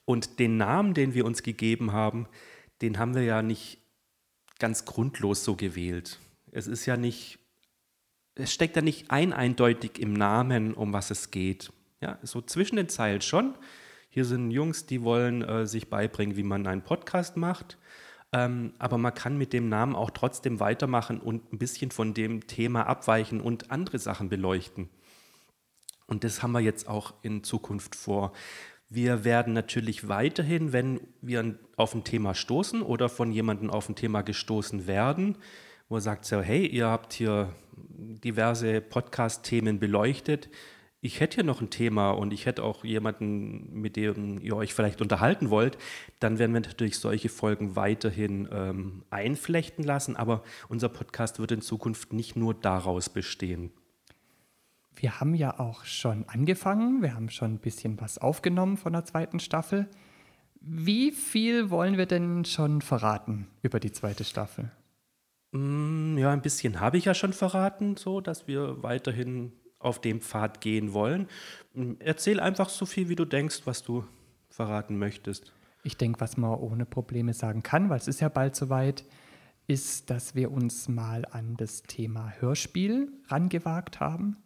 Und 0.05 0.39
den 0.39 0.57
Namen, 0.57 0.95
den 0.95 1.15
wir 1.15 1.27
uns 1.27 1.43
gegeben 1.43 1.93
haben, 1.93 2.27
den 2.81 2.99
haben 2.99 3.15
wir 3.15 3.23
ja 3.23 3.43
nicht 3.43 3.79
ganz 4.59 4.85
grundlos 4.85 5.45
so 5.45 5.57
gewählt. 5.57 6.19
Es 6.53 6.67
ist 6.67 6.87
ja 6.87 6.97
nicht, 6.97 7.39
es 8.35 8.53
steckt 8.53 8.77
ja 8.77 8.83
nicht 8.83 9.11
ein 9.11 9.33
eindeutig 9.33 9.99
im 9.99 10.13
Namen, 10.13 10.75
um 10.75 10.93
was 10.93 11.11
es 11.11 11.31
geht. 11.31 11.73
Ja, 12.01 12.19
so 12.23 12.41
zwischen 12.41 12.77
den 12.77 12.89
Zeilen 12.89 13.21
schon. 13.21 13.55
Hier 14.17 14.25
sind 14.25 14.51
Jungs, 14.51 14.87
die 14.87 15.03
wollen 15.03 15.43
äh, 15.43 15.67
sich 15.67 15.91
beibringen, 15.91 16.39
wie 16.39 16.43
man 16.43 16.67
einen 16.67 16.81
Podcast 16.81 17.37
macht. 17.37 17.77
Ähm, 18.33 18.73
aber 18.79 18.97
man 18.97 19.13
kann 19.13 19.37
mit 19.37 19.53
dem 19.53 19.69
Namen 19.69 19.95
auch 19.95 20.09
trotzdem 20.09 20.59
weitermachen 20.59 21.21
und 21.21 21.53
ein 21.53 21.59
bisschen 21.59 21.91
von 21.91 22.15
dem 22.15 22.47
Thema 22.47 22.87
abweichen 22.87 23.43
und 23.43 23.71
andere 23.71 23.99
Sachen 23.99 24.31
beleuchten. 24.31 24.89
Und 26.07 26.25
das 26.25 26.43
haben 26.43 26.53
wir 26.53 26.61
jetzt 26.61 26.89
auch 26.89 27.13
in 27.21 27.45
Zukunft 27.45 27.95
vor. 27.95 28.33
Wir 28.89 29.23
werden 29.23 29.53
natürlich 29.53 30.09
weiterhin, 30.09 30.73
wenn 30.73 30.99
wir 31.21 31.59
auf 31.77 31.95
ein 31.95 32.05
Thema 32.05 32.35
stoßen 32.35 32.81
oder 32.81 33.11
von 33.11 33.33
jemandem 33.33 33.69
auf 33.69 33.91
ein 33.91 33.97
Thema 33.97 34.23
gestoßen 34.23 34.87
werden, 34.87 35.37
wo 35.91 35.97
er 35.97 36.01
sagt 36.01 36.25
so, 36.25 36.41
hey, 36.41 36.67
ihr 36.67 36.87
habt 36.87 37.13
hier 37.13 37.53
diverse 37.77 38.81
Podcast-Themen 38.81 39.79
beleuchtet, 39.79 40.49
ich 41.07 41.21
hätte 41.21 41.37
hier 41.37 41.45
noch 41.45 41.61
ein 41.61 41.71
Thema 41.71 42.11
und 42.11 42.33
ich 42.33 42.47
hätte 42.47 42.65
auch 42.65 42.85
jemanden, 42.85 43.81
mit 43.81 43.97
dem 43.97 44.41
ihr 44.41 44.57
euch 44.57 44.75
vielleicht 44.75 45.01
unterhalten 45.01 45.51
wollt, 45.51 45.79
dann 46.19 46.39
werden 46.39 46.53
wir 46.53 46.61
natürlich 46.61 46.99
solche 46.99 47.29
Folgen 47.29 47.77
weiterhin 47.77 48.49
ähm, 48.51 49.05
einflechten 49.11 49.85
lassen. 49.85 50.17
Aber 50.17 50.43
unser 50.69 50.89
Podcast 50.89 51.39
wird 51.39 51.53
in 51.53 51.63
Zukunft 51.63 52.13
nicht 52.13 52.35
nur 52.35 52.55
daraus 52.55 53.09
bestehen. 53.09 53.71
Wir 54.97 55.21
haben 55.21 55.35
ja 55.35 55.61
auch 55.61 55.85
schon 55.85 56.29
angefangen, 56.29 57.03
wir 57.03 57.15
haben 57.15 57.31
schon 57.31 57.55
ein 57.55 57.59
bisschen 57.59 58.01
was 58.01 58.19
aufgenommen 58.19 58.77
von 58.77 58.93
der 58.93 59.05
zweiten 59.05 59.39
Staffel. 59.39 59.89
Wie 60.61 61.13
viel 61.13 61.71
wollen 61.71 61.99
wir 61.99 62.07
denn 62.07 62.45
schon 62.45 62.81
verraten 62.81 63.47
über 63.63 63.79
die 63.79 63.93
zweite 63.93 64.25
Staffel? 64.25 64.73
Mm, 65.53 66.19
ja, 66.19 66.33
ein 66.33 66.43
bisschen 66.43 66.81
habe 66.81 66.97
ich 66.99 67.05
ja 67.05 67.15
schon 67.15 67.33
verraten, 67.33 67.97
so 67.97 68.21
dass 68.21 68.49
wir 68.49 68.83
weiterhin 68.83 69.53
auf 69.87 70.01
dem 70.01 70.21
Pfad 70.21 70.61
gehen 70.61 70.93
wollen. 70.93 71.29
Erzähl 72.01 72.41
einfach 72.41 72.69
so 72.69 72.85
viel, 72.85 73.09
wie 73.09 73.17
du 73.17 73.25
denkst, 73.25 73.63
was 73.65 73.83
du 73.83 74.05
verraten 74.51 74.99
möchtest. 74.99 75.53
Ich 75.83 75.97
denke, 75.97 76.21
was 76.21 76.37
man 76.37 76.59
ohne 76.59 76.85
Probleme 76.85 77.33
sagen 77.33 77.63
kann, 77.63 77.89
weil 77.89 77.99
es 77.99 78.09
ist 78.09 78.21
ja 78.21 78.29
bald 78.29 78.57
soweit, 78.57 79.05
ist, 79.69 80.11
dass 80.11 80.35
wir 80.35 80.51
uns 80.51 80.89
mal 80.89 81.25
an 81.31 81.57
das 81.57 81.83
Thema 81.83 82.33
Hörspiel 82.39 83.13
rangewagt 83.29 84.01
haben. 84.01 84.37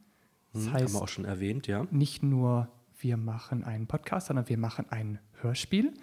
Das 0.52 0.66
hm, 0.66 0.72
heißt, 0.72 0.84
haben 0.84 0.92
wir 0.92 1.02
auch 1.02 1.08
schon 1.08 1.24
erwähnt, 1.24 1.66
ja. 1.66 1.86
Nicht 1.90 2.22
nur 2.22 2.68
wir 2.98 3.16
machen 3.16 3.64
einen 3.64 3.86
Podcast, 3.86 4.26
sondern 4.26 4.48
wir 4.48 4.58
machen 4.58 4.86
ein 4.90 5.18
Hörspiel. 5.40 5.94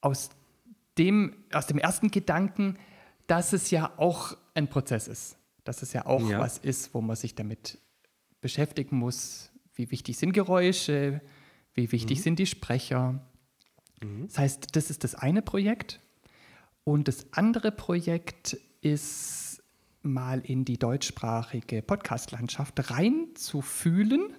Aus 0.00 0.30
dem, 0.98 1.36
aus 1.52 1.66
dem 1.66 1.78
ersten 1.78 2.10
Gedanken, 2.10 2.78
dass 3.26 3.52
es 3.52 3.70
ja 3.70 3.92
auch 3.96 4.36
ein 4.54 4.68
Prozess 4.68 5.06
ist. 5.06 5.36
Dass 5.62 5.82
es 5.82 5.92
ja 5.92 6.06
auch 6.06 6.28
ja. 6.28 6.40
was 6.40 6.58
ist, 6.58 6.92
wo 6.94 7.00
man 7.00 7.16
sich 7.16 7.34
damit 7.34 7.78
beschäftigen 8.44 8.98
muss, 8.98 9.50
wie 9.72 9.90
wichtig 9.90 10.18
sind 10.18 10.34
Geräusche, 10.34 11.22
wie 11.72 11.90
wichtig 11.92 12.18
mhm. 12.18 12.22
sind 12.22 12.38
die 12.38 12.46
Sprecher. 12.46 13.26
Mhm. 14.02 14.26
Das 14.26 14.38
heißt, 14.38 14.76
das 14.76 14.90
ist 14.90 15.02
das 15.02 15.14
eine 15.14 15.40
Projekt. 15.40 15.98
Und 16.84 17.08
das 17.08 17.32
andere 17.32 17.72
Projekt 17.72 18.58
ist 18.82 19.62
mal 20.02 20.40
in 20.40 20.66
die 20.66 20.78
deutschsprachige 20.78 21.80
Podcast-Landschaft 21.80 22.90
reinzufühlen. 22.90 24.36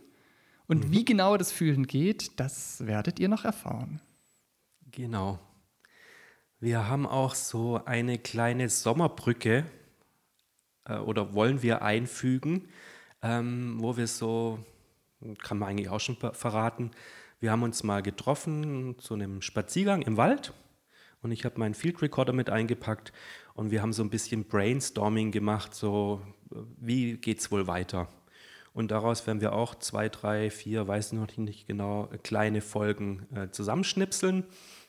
Und 0.67 0.85
mhm. 0.85 0.91
wie 0.91 1.03
genau 1.03 1.35
das 1.35 1.51
Fühlen 1.51 1.87
geht, 1.87 2.39
das 2.39 2.85
werdet 2.85 3.19
ihr 3.19 3.27
noch 3.27 3.43
erfahren. 3.43 4.01
Genau. 4.91 5.39
Wir 6.59 6.87
haben 6.87 7.07
auch 7.07 7.33
so 7.33 7.83
eine 7.85 8.19
kleine 8.19 8.69
Sommerbrücke 8.69 9.65
äh, 10.83 10.97
oder 10.97 11.33
wollen 11.33 11.63
wir 11.63 11.81
einfügen, 11.81 12.67
ähm, 13.25 13.77
wo 13.79 13.97
wir 13.97 14.07
so, 14.07 14.59
kann 15.41 15.57
man 15.57 15.69
eigentlich 15.69 15.89
auch 15.89 15.99
schon 15.99 16.17
verraten, 16.17 16.91
wir 17.39 17.51
haben 17.51 17.63
uns 17.63 17.83
mal 17.83 18.01
getroffen 18.01 18.97
zu 18.99 19.13
einem 19.13 19.41
Spaziergang 19.41 20.01
im 20.03 20.17
Wald 20.17 20.53
und 21.21 21.31
ich 21.31 21.43
habe 21.43 21.59
meinen 21.59 21.73
Field 21.73 22.01
Recorder 22.01 22.33
mit 22.33 22.49
eingepackt 22.49 23.11
und 23.55 23.71
wir 23.71 23.81
haben 23.81 23.93
so 23.93 24.03
ein 24.03 24.09
bisschen 24.09 24.45
Brainstorming 24.45 25.31
gemacht, 25.31 25.73
so 25.73 26.21
wie 26.77 27.17
geht 27.17 27.39
es 27.39 27.51
wohl 27.51 27.67
weiter. 27.67 28.07
Und 28.73 28.91
daraus 28.91 29.25
werden 29.25 29.41
wir 29.41 29.53
auch 29.53 29.75
zwei, 29.75 30.09
drei, 30.09 30.49
vier, 30.49 30.87
weiß 30.87 31.13
noch 31.13 31.37
nicht 31.37 31.65
genau, 31.65 32.09
kleine 32.23 32.61
Folgen 32.61 33.25
äh, 33.33 33.49
zusammenschnipseln 33.49 34.43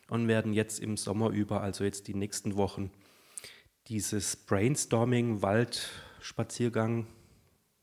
und 0.09 0.27
werden 0.27 0.53
jetzt 0.53 0.79
im 0.79 0.97
Sommer 0.97 1.29
über, 1.29 1.61
also 1.61 1.83
jetzt 1.85 2.07
die 2.07 2.13
nächsten 2.13 2.57
Wochen, 2.57 2.91
dieses 3.87 4.35
Brainstorming, 4.35 5.41
Waldspaziergang, 5.41 7.07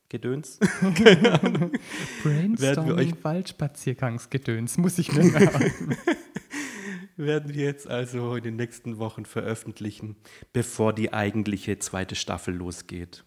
Gedöns. 0.09 0.59
Brainstorming 2.23 3.17
Waldspaziergangsgedöns, 3.23 4.77
muss 4.77 4.97
ich 4.99 5.11
mir 5.11 5.23
merken. 5.23 5.97
werden 7.17 7.53
wir 7.53 7.63
jetzt 7.63 7.87
also 7.87 8.35
in 8.35 8.43
den 8.43 8.55
nächsten 8.55 8.97
Wochen 8.97 9.25
veröffentlichen, 9.25 10.15
bevor 10.53 10.93
die 10.93 11.13
eigentliche 11.13 11.79
zweite 11.79 12.15
Staffel 12.15 12.53
losgeht. 12.53 13.23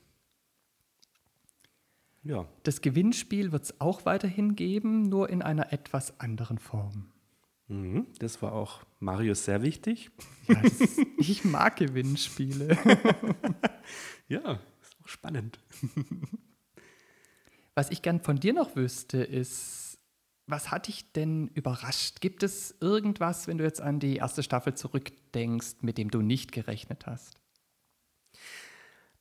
Ja. 2.22 2.46
Das 2.64 2.80
Gewinnspiel 2.80 3.52
wird 3.52 3.64
es 3.64 3.80
auch 3.80 4.04
weiterhin 4.04 4.54
geben, 4.54 5.08
nur 5.08 5.30
in 5.30 5.40
einer 5.40 5.72
etwas 5.72 6.20
anderen 6.20 6.58
Form. 6.58 7.10
Mhm, 7.68 8.06
das 8.18 8.42
war 8.42 8.52
auch 8.52 8.82
Marius 8.98 9.44
sehr 9.44 9.62
wichtig. 9.62 10.10
Ja, 10.46 10.60
ist, 10.60 10.98
ich 11.18 11.44
mag 11.44 11.76
Gewinnspiele. 11.76 12.76
ja, 14.28 14.60
ist 14.80 14.96
auch 15.02 15.08
spannend. 15.08 15.58
Was 17.78 17.90
ich 17.90 18.02
gern 18.02 18.18
von 18.18 18.40
dir 18.40 18.54
noch 18.54 18.74
wüsste, 18.74 19.18
ist, 19.18 20.00
was 20.48 20.72
hat 20.72 20.88
dich 20.88 21.12
denn 21.12 21.46
überrascht? 21.54 22.20
Gibt 22.20 22.42
es 22.42 22.74
irgendwas, 22.80 23.46
wenn 23.46 23.58
du 23.58 23.62
jetzt 23.62 23.80
an 23.80 24.00
die 24.00 24.16
erste 24.16 24.42
Staffel 24.42 24.74
zurückdenkst, 24.74 25.76
mit 25.82 25.96
dem 25.96 26.10
du 26.10 26.20
nicht 26.20 26.50
gerechnet 26.50 27.06
hast? 27.06 27.36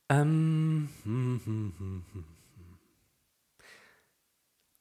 Ähm, 0.08 0.88
hm, 1.04 1.40
hm, 1.44 1.72
hm, 1.78 2.04
hm. 2.12 2.24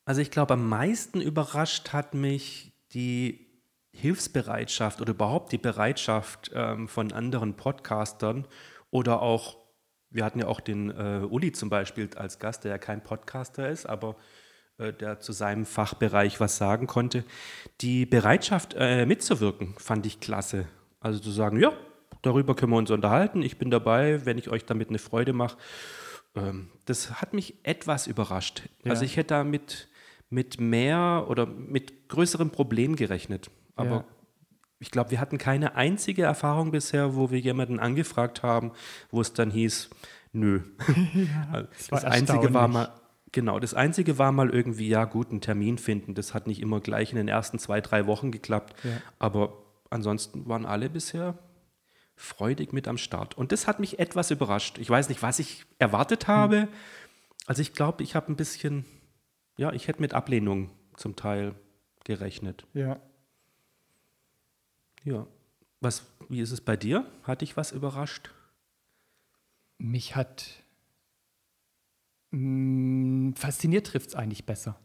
Also 0.05 0.21
ich 0.21 0.31
glaube, 0.31 0.55
am 0.55 0.67
meisten 0.67 1.21
überrascht 1.21 1.93
hat 1.93 2.15
mich 2.15 2.73
die 2.93 3.45
Hilfsbereitschaft 3.93 5.01
oder 5.01 5.11
überhaupt 5.11 5.51
die 5.51 5.59
Bereitschaft 5.59 6.49
ähm, 6.55 6.87
von 6.87 7.11
anderen 7.11 7.55
Podcastern 7.55 8.47
oder 8.89 9.21
auch, 9.21 9.66
wir 10.17 10.25
hatten 10.25 10.39
ja 10.39 10.47
auch 10.47 10.59
den 10.59 10.89
äh, 10.89 11.25
Uli 11.29 11.51
zum 11.51 11.69
Beispiel 11.69 12.09
als 12.15 12.39
Gast, 12.39 12.63
der 12.63 12.71
ja 12.71 12.77
kein 12.79 13.03
Podcaster 13.03 13.69
ist, 13.69 13.85
aber 13.85 14.15
äh, 14.79 14.91
der 14.91 15.19
zu 15.19 15.31
seinem 15.31 15.65
Fachbereich 15.65 16.39
was 16.39 16.57
sagen 16.57 16.87
konnte. 16.87 17.23
Die 17.81 18.07
Bereitschaft 18.07 18.75
äh, 18.77 19.05
mitzuwirken 19.05 19.75
fand 19.77 20.07
ich 20.07 20.19
klasse. 20.19 20.65
Also 20.99 21.19
zu 21.19 21.29
sagen, 21.29 21.59
ja, 21.59 21.71
darüber 22.23 22.55
können 22.55 22.71
wir 22.71 22.79
uns 22.79 22.89
unterhalten, 22.89 23.43
ich 23.43 23.59
bin 23.59 23.69
dabei, 23.69 24.25
wenn 24.25 24.39
ich 24.39 24.49
euch 24.49 24.65
damit 24.65 24.89
eine 24.89 24.97
Freude 24.97 25.33
mache. 25.33 25.57
Ähm, 26.35 26.69
das 26.85 27.21
hat 27.21 27.33
mich 27.35 27.53
etwas 27.61 28.07
überrascht. 28.07 28.63
Ja. 28.83 28.91
Also 28.91 29.05
ich 29.05 29.17
hätte 29.17 29.35
damit 29.35 29.87
mit 30.31 30.59
mehr 30.59 31.27
oder 31.29 31.45
mit 31.45 32.09
größeren 32.09 32.49
Problemen 32.49 32.95
gerechnet. 32.95 33.51
Aber 33.75 33.89
Ja. 33.89 34.05
Ich 34.79 34.91
glaube, 34.91 35.11
wir 35.11 35.19
hatten 35.19 35.37
keine 35.37 35.75
einzige 35.75 36.23
Erfahrung 36.23 36.71
bisher, 36.71 37.15
wo 37.15 37.31
wir 37.31 37.39
jemanden 37.39 37.79
angefragt 37.79 38.43
haben, 38.43 38.71
wo 39.09 39.21
es 39.21 39.33
dann 39.33 39.51
hieß, 39.51 39.89
nö. 40.33 40.61
Also 41.51 41.67
das 41.71 41.91
war 41.91 42.01
das 42.01 42.11
Einzige 42.11 42.53
war 42.53 42.67
mal, 42.67 42.89
genau, 43.31 43.59
das 43.59 43.73
Einzige 43.73 44.17
war 44.17 44.31
mal 44.31 44.49
irgendwie, 44.49 44.87
ja 44.87 45.05
gut, 45.05 45.31
einen 45.31 45.41
Termin 45.41 45.77
finden. 45.77 46.13
Das 46.13 46.33
hat 46.33 46.47
nicht 46.47 46.61
immer 46.61 46.79
gleich 46.79 47.11
in 47.11 47.17
den 47.17 47.27
ersten 47.27 47.59
zwei, 47.59 47.81
drei 47.81 48.05
Wochen 48.05 48.31
geklappt. 48.31 48.75
Ja. 48.83 48.91
Aber 49.19 49.63
ansonsten 49.89 50.47
waren 50.47 50.65
alle 50.65 50.89
bisher 50.89 51.39
freudig 52.15 52.73
mit 52.73 52.87
am 52.87 52.97
Start. 52.97 53.37
Und 53.37 53.51
das 53.51 53.67
hat 53.67 53.79
mich 53.79 53.99
etwas 53.99 54.31
überrascht. 54.31 54.77
Ich 54.79 54.89
weiß 54.89 55.09
nicht, 55.09 55.21
was 55.21 55.39
ich 55.39 55.65
erwartet 55.79 56.27
habe. 56.27 56.67
Also 57.45 57.61
ich 57.61 57.73
glaube, 57.73 58.03
ich 58.03 58.15
habe 58.15 58.31
ein 58.31 58.35
bisschen, 58.35 58.85
ja, 59.57 59.71
ich 59.71 59.87
hätte 59.87 60.01
mit 60.01 60.13
Ablehnung 60.13 60.71
zum 60.95 61.15
Teil 61.15 61.55
gerechnet. 62.03 62.65
Ja. 62.73 62.99
Ja. 65.07 65.25
Was, 65.79 66.05
wie 66.27 66.41
ist 66.41 66.51
es 66.51 66.59
bei 66.59 66.75
dir? 66.75 67.05
Hat 67.23 67.39
dich 67.41 67.55
was 67.55 67.71
überrascht? 67.71 68.29
Mich 69.77 70.15
hat 70.15 70.45
mh, 72.31 73.33
fasziniert 73.37 73.87
trifft 73.87 74.09
es 74.09 74.15
eigentlich 74.15 74.45
besser. 74.45 74.77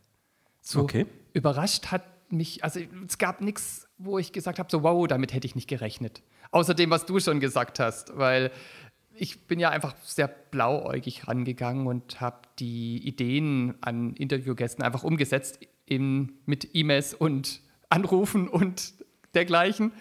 So 0.61 0.83
Okay. 0.83 1.07
überrascht 1.33 1.87
hat 1.91 2.05
mich, 2.31 2.63
also 2.63 2.79
es 3.07 3.19
gab 3.19 3.41
nichts, 3.41 3.89
wo 3.99 4.19
ich 4.19 4.33
gesagt 4.33 4.59
habe, 4.59 4.71
so 4.71 4.83
wow, 4.85 5.07
damit 5.09 5.33
hätte 5.35 5.47
ich 5.47 5.55
nicht 5.57 5.69
gerechnet. 5.69 6.23
Außer 6.53 6.75
dem, 6.75 6.91
was 6.91 7.05
du 7.05 7.19
schon 7.19 7.41
gesagt 7.41 7.81
hast, 7.81 8.17
weil 8.17 8.53
ich 9.15 9.47
bin 9.47 9.59
ja 9.59 9.71
einfach 9.71 9.97
sehr 10.05 10.29
blauäugig 10.29 11.27
rangegangen 11.27 11.87
und 11.87 12.21
habe 12.21 12.43
die 12.59 13.07
Ideen 13.07 13.75
an 13.83 14.15
Interviewgästen 14.15 14.85
einfach 14.85 15.03
umgesetzt 15.03 15.59
in, 15.85 16.33
mit 16.47 16.75
E-Mails 16.75 17.13
und 17.13 17.61
Anrufen 17.91 18.49
und 18.49 18.95
dergleichen. 19.35 19.93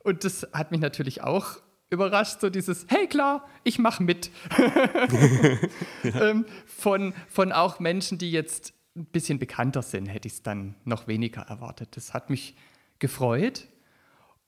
Und 0.00 0.24
das 0.24 0.46
hat 0.52 0.70
mich 0.70 0.80
natürlich 0.80 1.22
auch 1.22 1.58
überrascht, 1.90 2.40
so 2.40 2.50
dieses, 2.50 2.86
hey 2.88 3.06
klar, 3.06 3.46
ich 3.64 3.78
mache 3.78 4.02
mit. 4.02 4.30
ähm, 6.04 6.46
von, 6.66 7.14
von 7.28 7.52
auch 7.52 7.80
Menschen, 7.80 8.18
die 8.18 8.32
jetzt 8.32 8.74
ein 8.96 9.06
bisschen 9.06 9.38
bekannter 9.38 9.82
sind, 9.82 10.06
hätte 10.06 10.26
ich 10.26 10.34
es 10.34 10.42
dann 10.42 10.74
noch 10.84 11.06
weniger 11.06 11.42
erwartet. 11.42 11.96
Das 11.96 12.14
hat 12.14 12.30
mich 12.30 12.56
gefreut. 12.98 13.68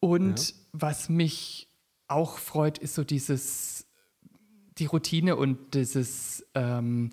Und 0.01 0.55
was 0.73 1.09
mich 1.09 1.69
auch 2.09 2.39
freut, 2.39 2.79
ist 2.79 2.95
so 2.95 3.05
dieses, 3.05 3.87
die 4.79 4.87
Routine 4.87 5.37
und 5.37 5.75
dieses 5.75 6.45
ähm, 6.55 7.11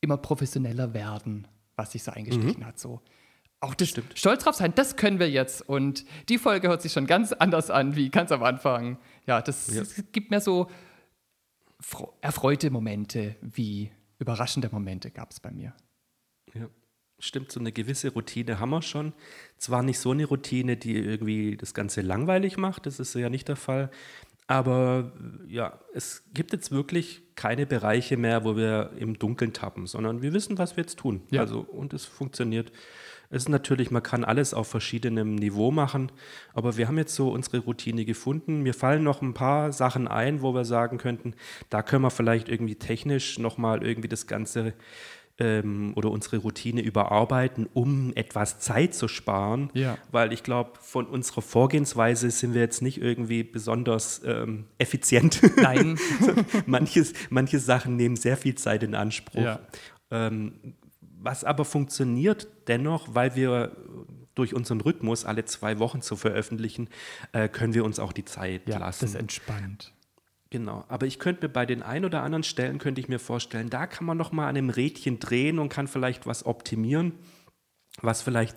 immer 0.00 0.18
professioneller 0.18 0.92
werden, 0.92 1.48
was 1.76 1.92
sich 1.92 2.02
so 2.02 2.10
eingeschlichen 2.12 2.66
hat. 2.66 2.78
So. 2.78 3.00
Auch 3.62 3.74
das 3.74 3.94
Stolz 4.16 4.42
drauf 4.42 4.56
sein, 4.56 4.74
das 4.74 4.96
können 4.96 5.20
wir 5.20 5.30
jetzt. 5.30 5.68
Und 5.68 6.04
die 6.28 6.36
Folge 6.38 6.66
hört 6.66 6.82
sich 6.82 6.92
schon 6.92 7.06
ganz 7.06 7.32
anders 7.32 7.70
an 7.70 7.94
wie 7.94 8.10
ganz 8.10 8.32
am 8.32 8.42
Anfang. 8.42 8.98
Ja, 9.24 9.40
das, 9.40 9.72
Ja. 9.72 9.84
gibt 10.10 10.32
mir 10.32 10.40
so 10.40 10.68
erfreute 12.20 12.70
Momente 12.70 13.36
wie 13.40 13.92
überraschende 14.18 14.68
Momente 14.70 15.12
gab 15.12 15.30
es 15.30 15.38
bei 15.38 15.52
mir. 15.52 15.74
Ja. 16.54 16.68
Stimmt, 17.20 17.52
so 17.52 17.60
eine 17.60 17.70
gewisse 17.70 18.12
Routine 18.12 18.58
haben 18.58 18.70
wir 18.70 18.82
schon. 18.82 19.12
Zwar 19.58 19.84
nicht 19.84 20.00
so 20.00 20.10
eine 20.10 20.24
Routine, 20.24 20.76
die 20.76 20.96
irgendwie 20.96 21.56
das 21.56 21.72
Ganze 21.72 22.00
langweilig 22.00 22.56
macht, 22.56 22.86
das 22.86 22.98
ist 22.98 23.14
ja 23.14 23.28
nicht 23.30 23.46
der 23.46 23.54
Fall. 23.56 23.92
Aber 24.48 25.12
ja, 25.46 25.78
es 25.94 26.24
gibt 26.34 26.52
jetzt 26.52 26.72
wirklich 26.72 27.22
keine 27.36 27.64
Bereiche 27.64 28.16
mehr, 28.16 28.44
wo 28.44 28.56
wir 28.56 28.90
im 28.98 29.18
Dunkeln 29.20 29.52
tappen, 29.52 29.86
sondern 29.86 30.20
wir 30.20 30.32
wissen, 30.32 30.58
was 30.58 30.76
wir 30.76 30.82
jetzt 30.82 30.98
tun. 30.98 31.22
Ja. 31.30 31.42
Also, 31.42 31.60
und 31.60 31.92
es 31.94 32.04
funktioniert. 32.06 32.72
Es 33.32 33.44
ist 33.44 33.48
natürlich, 33.48 33.90
man 33.90 34.02
kann 34.02 34.24
alles 34.24 34.52
auf 34.52 34.68
verschiedenem 34.68 35.34
Niveau 35.34 35.70
machen, 35.70 36.12
aber 36.52 36.76
wir 36.76 36.86
haben 36.86 36.98
jetzt 36.98 37.14
so 37.14 37.30
unsere 37.30 37.58
Routine 37.60 38.04
gefunden. 38.04 38.62
Mir 38.62 38.74
fallen 38.74 39.02
noch 39.02 39.22
ein 39.22 39.32
paar 39.32 39.72
Sachen 39.72 40.06
ein, 40.06 40.42
wo 40.42 40.54
wir 40.54 40.66
sagen 40.66 40.98
könnten, 40.98 41.34
da 41.70 41.82
können 41.82 42.02
wir 42.02 42.10
vielleicht 42.10 42.50
irgendwie 42.50 42.74
technisch 42.74 43.38
nochmal 43.38 43.82
irgendwie 43.82 44.08
das 44.08 44.26
Ganze 44.26 44.74
ähm, 45.38 45.94
oder 45.96 46.10
unsere 46.10 46.36
Routine 46.36 46.82
überarbeiten, 46.82 47.66
um 47.72 48.12
etwas 48.14 48.60
Zeit 48.60 48.94
zu 48.94 49.08
sparen. 49.08 49.70
Ja. 49.72 49.96
Weil 50.10 50.32
ich 50.34 50.42
glaube, 50.42 50.72
von 50.80 51.06
unserer 51.06 51.40
Vorgehensweise 51.40 52.30
sind 52.30 52.52
wir 52.52 52.60
jetzt 52.60 52.82
nicht 52.82 53.00
irgendwie 53.00 53.42
besonders 53.42 54.20
ähm, 54.26 54.66
effizient. 54.76 55.40
Nein, 55.56 55.98
Manches, 56.66 57.14
manche 57.30 57.58
Sachen 57.58 57.96
nehmen 57.96 58.16
sehr 58.16 58.36
viel 58.36 58.56
Zeit 58.56 58.82
in 58.82 58.94
Anspruch. 58.94 59.42
Ja. 59.42 59.60
Ähm, 60.10 60.74
was 61.22 61.44
aber 61.44 61.64
funktioniert 61.64 62.48
dennoch, 62.68 63.14
weil 63.14 63.36
wir 63.36 63.76
durch 64.34 64.54
unseren 64.54 64.80
Rhythmus 64.80 65.24
alle 65.24 65.44
zwei 65.44 65.78
Wochen 65.78 66.02
zu 66.02 66.16
veröffentlichen, 66.16 66.88
äh, 67.32 67.48
können 67.48 67.74
wir 67.74 67.84
uns 67.84 67.98
auch 67.98 68.12
die 68.12 68.24
Zeit 68.24 68.68
ja, 68.68 68.78
lassen. 68.78 69.04
das 69.04 69.10
ist 69.10 69.16
entspannt. 69.16 69.92
Genau, 70.50 70.84
aber 70.88 71.06
ich 71.06 71.18
könnte 71.18 71.46
mir 71.46 71.52
bei 71.52 71.64
den 71.64 71.82
ein 71.82 72.04
oder 72.04 72.22
anderen 72.22 72.42
Stellen 72.42 72.78
könnte 72.78 73.00
ich 73.00 73.08
mir 73.08 73.18
vorstellen, 73.18 73.70
da 73.70 73.86
kann 73.86 74.04
man 74.04 74.18
noch 74.18 74.32
mal 74.32 74.48
an 74.48 74.56
einem 74.56 74.68
Rädchen 74.68 75.18
drehen 75.18 75.58
und 75.58 75.70
kann 75.70 75.88
vielleicht 75.88 76.26
was 76.26 76.44
optimieren, 76.44 77.12
was 78.02 78.20
vielleicht 78.20 78.56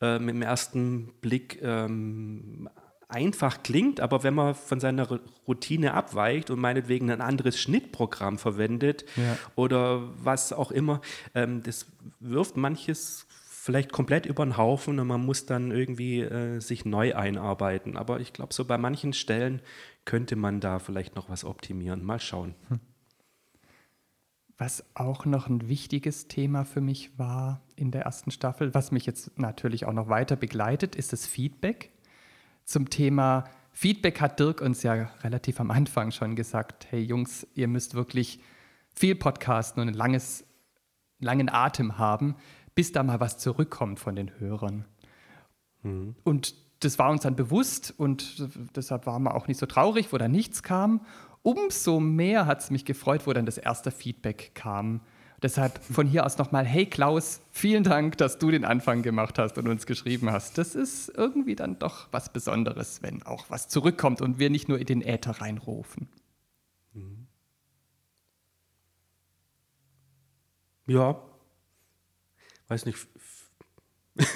äh, 0.00 0.18
mit 0.18 0.34
dem 0.34 0.42
ersten 0.42 1.12
Blick 1.20 1.60
ähm, 1.62 2.70
einfach 3.08 3.62
klingt, 3.62 4.00
aber 4.00 4.22
wenn 4.22 4.34
man 4.34 4.54
von 4.54 4.80
seiner 4.80 5.20
Routine 5.46 5.94
abweicht 5.94 6.50
und 6.50 6.58
meinetwegen 6.60 7.10
ein 7.10 7.20
anderes 7.20 7.58
Schnittprogramm 7.60 8.38
verwendet 8.38 9.04
Ja. 9.16 9.36
oder 9.56 10.02
was 10.24 10.52
auch 10.52 10.70
immer, 10.70 11.00
ähm, 11.34 11.62
das 11.62 11.86
wirft 12.20 12.56
manches 12.56 13.26
vielleicht 13.64 13.92
komplett 13.92 14.26
über 14.26 14.44
den 14.44 14.56
Haufen 14.58 14.98
und 15.00 15.06
man 15.06 15.24
muss 15.24 15.46
dann 15.46 15.70
irgendwie 15.70 16.20
äh, 16.20 16.60
sich 16.60 16.84
neu 16.84 17.14
einarbeiten. 17.14 17.96
Aber 17.96 18.20
ich 18.20 18.32
glaube, 18.34 18.52
so 18.52 18.64
bei 18.66 18.76
manchen 18.76 19.12
Stellen 19.14 19.62
könnte 20.04 20.36
man 20.36 20.60
da 20.60 20.78
vielleicht 20.78 21.16
noch 21.16 21.30
was 21.30 21.44
optimieren. 21.44 22.04
Mal 22.04 22.20
schauen. 22.20 22.54
Was 24.58 24.84
auch 24.94 25.24
noch 25.24 25.48
ein 25.48 25.66
wichtiges 25.68 26.28
Thema 26.28 26.64
für 26.64 26.80
mich 26.80 27.18
war 27.18 27.62
in 27.74 27.90
der 27.90 28.02
ersten 28.02 28.30
Staffel, 28.30 28.72
was 28.74 28.92
mich 28.92 29.06
jetzt 29.06 29.38
natürlich 29.38 29.84
auch 29.86 29.92
noch 29.92 30.08
weiter 30.08 30.36
begleitet, 30.36 30.94
ist 30.94 31.12
das 31.12 31.26
Feedback. 31.26 31.90
Zum 32.64 32.90
Thema 32.90 33.44
Feedback 33.72 34.20
hat 34.20 34.40
Dirk 34.40 34.60
uns 34.60 34.82
ja 34.82 35.10
relativ 35.22 35.60
am 35.60 35.70
Anfang 35.70 36.10
schon 36.10 36.36
gesagt, 36.36 36.86
hey 36.90 37.02
Jungs, 37.02 37.46
ihr 37.54 37.68
müsst 37.68 37.94
wirklich 37.94 38.40
viel 38.94 39.14
podcasten 39.14 39.82
und 39.82 39.88
ein 39.88 39.94
langes, 39.94 40.44
langen 41.18 41.48
Atem 41.48 41.98
haben, 41.98 42.36
bis 42.74 42.92
da 42.92 43.02
mal 43.02 43.20
was 43.20 43.38
zurückkommt 43.38 43.98
von 44.00 44.16
den 44.16 44.38
Hörern. 44.38 44.84
Und 46.22 46.54
das 46.80 46.98
war 46.98 47.10
uns 47.10 47.22
dann 47.22 47.36
bewusst 47.36 47.92
und 47.96 48.46
deshalb 48.76 49.06
waren 49.06 49.22
wir 49.22 49.34
auch 49.34 49.48
nicht 49.48 49.58
so 49.58 49.66
traurig, 49.66 50.12
wo 50.12 50.18
da 50.18 50.28
nichts 50.28 50.62
kam. 50.62 51.04
Umso 51.42 52.00
mehr 52.00 52.46
hat 52.46 52.60
es 52.60 52.70
mich 52.70 52.84
gefreut, 52.84 53.26
wo 53.26 53.32
dann 53.32 53.46
das 53.46 53.58
erste 53.58 53.90
Feedback 53.90 54.52
kam. 54.54 55.00
Deshalb 55.44 55.78
von 55.84 56.06
hier 56.06 56.24
aus 56.24 56.38
nochmal, 56.38 56.64
hey 56.64 56.86
Klaus, 56.86 57.42
vielen 57.50 57.84
Dank, 57.84 58.16
dass 58.16 58.38
du 58.38 58.50
den 58.50 58.64
Anfang 58.64 59.02
gemacht 59.02 59.38
hast 59.38 59.58
und 59.58 59.68
uns 59.68 59.84
geschrieben 59.84 60.32
hast. 60.32 60.56
Das 60.56 60.74
ist 60.74 61.12
irgendwie 61.14 61.54
dann 61.54 61.78
doch 61.78 62.08
was 62.12 62.32
Besonderes, 62.32 63.02
wenn 63.02 63.22
auch 63.24 63.44
was 63.50 63.68
zurückkommt 63.68 64.22
und 64.22 64.38
wir 64.38 64.48
nicht 64.48 64.70
nur 64.70 64.78
in 64.78 64.86
den 64.86 65.02
Äther 65.02 65.32
reinrufen. 65.42 66.08
Ja, 70.86 71.20
weiß 72.68 72.86
nicht. 72.86 73.06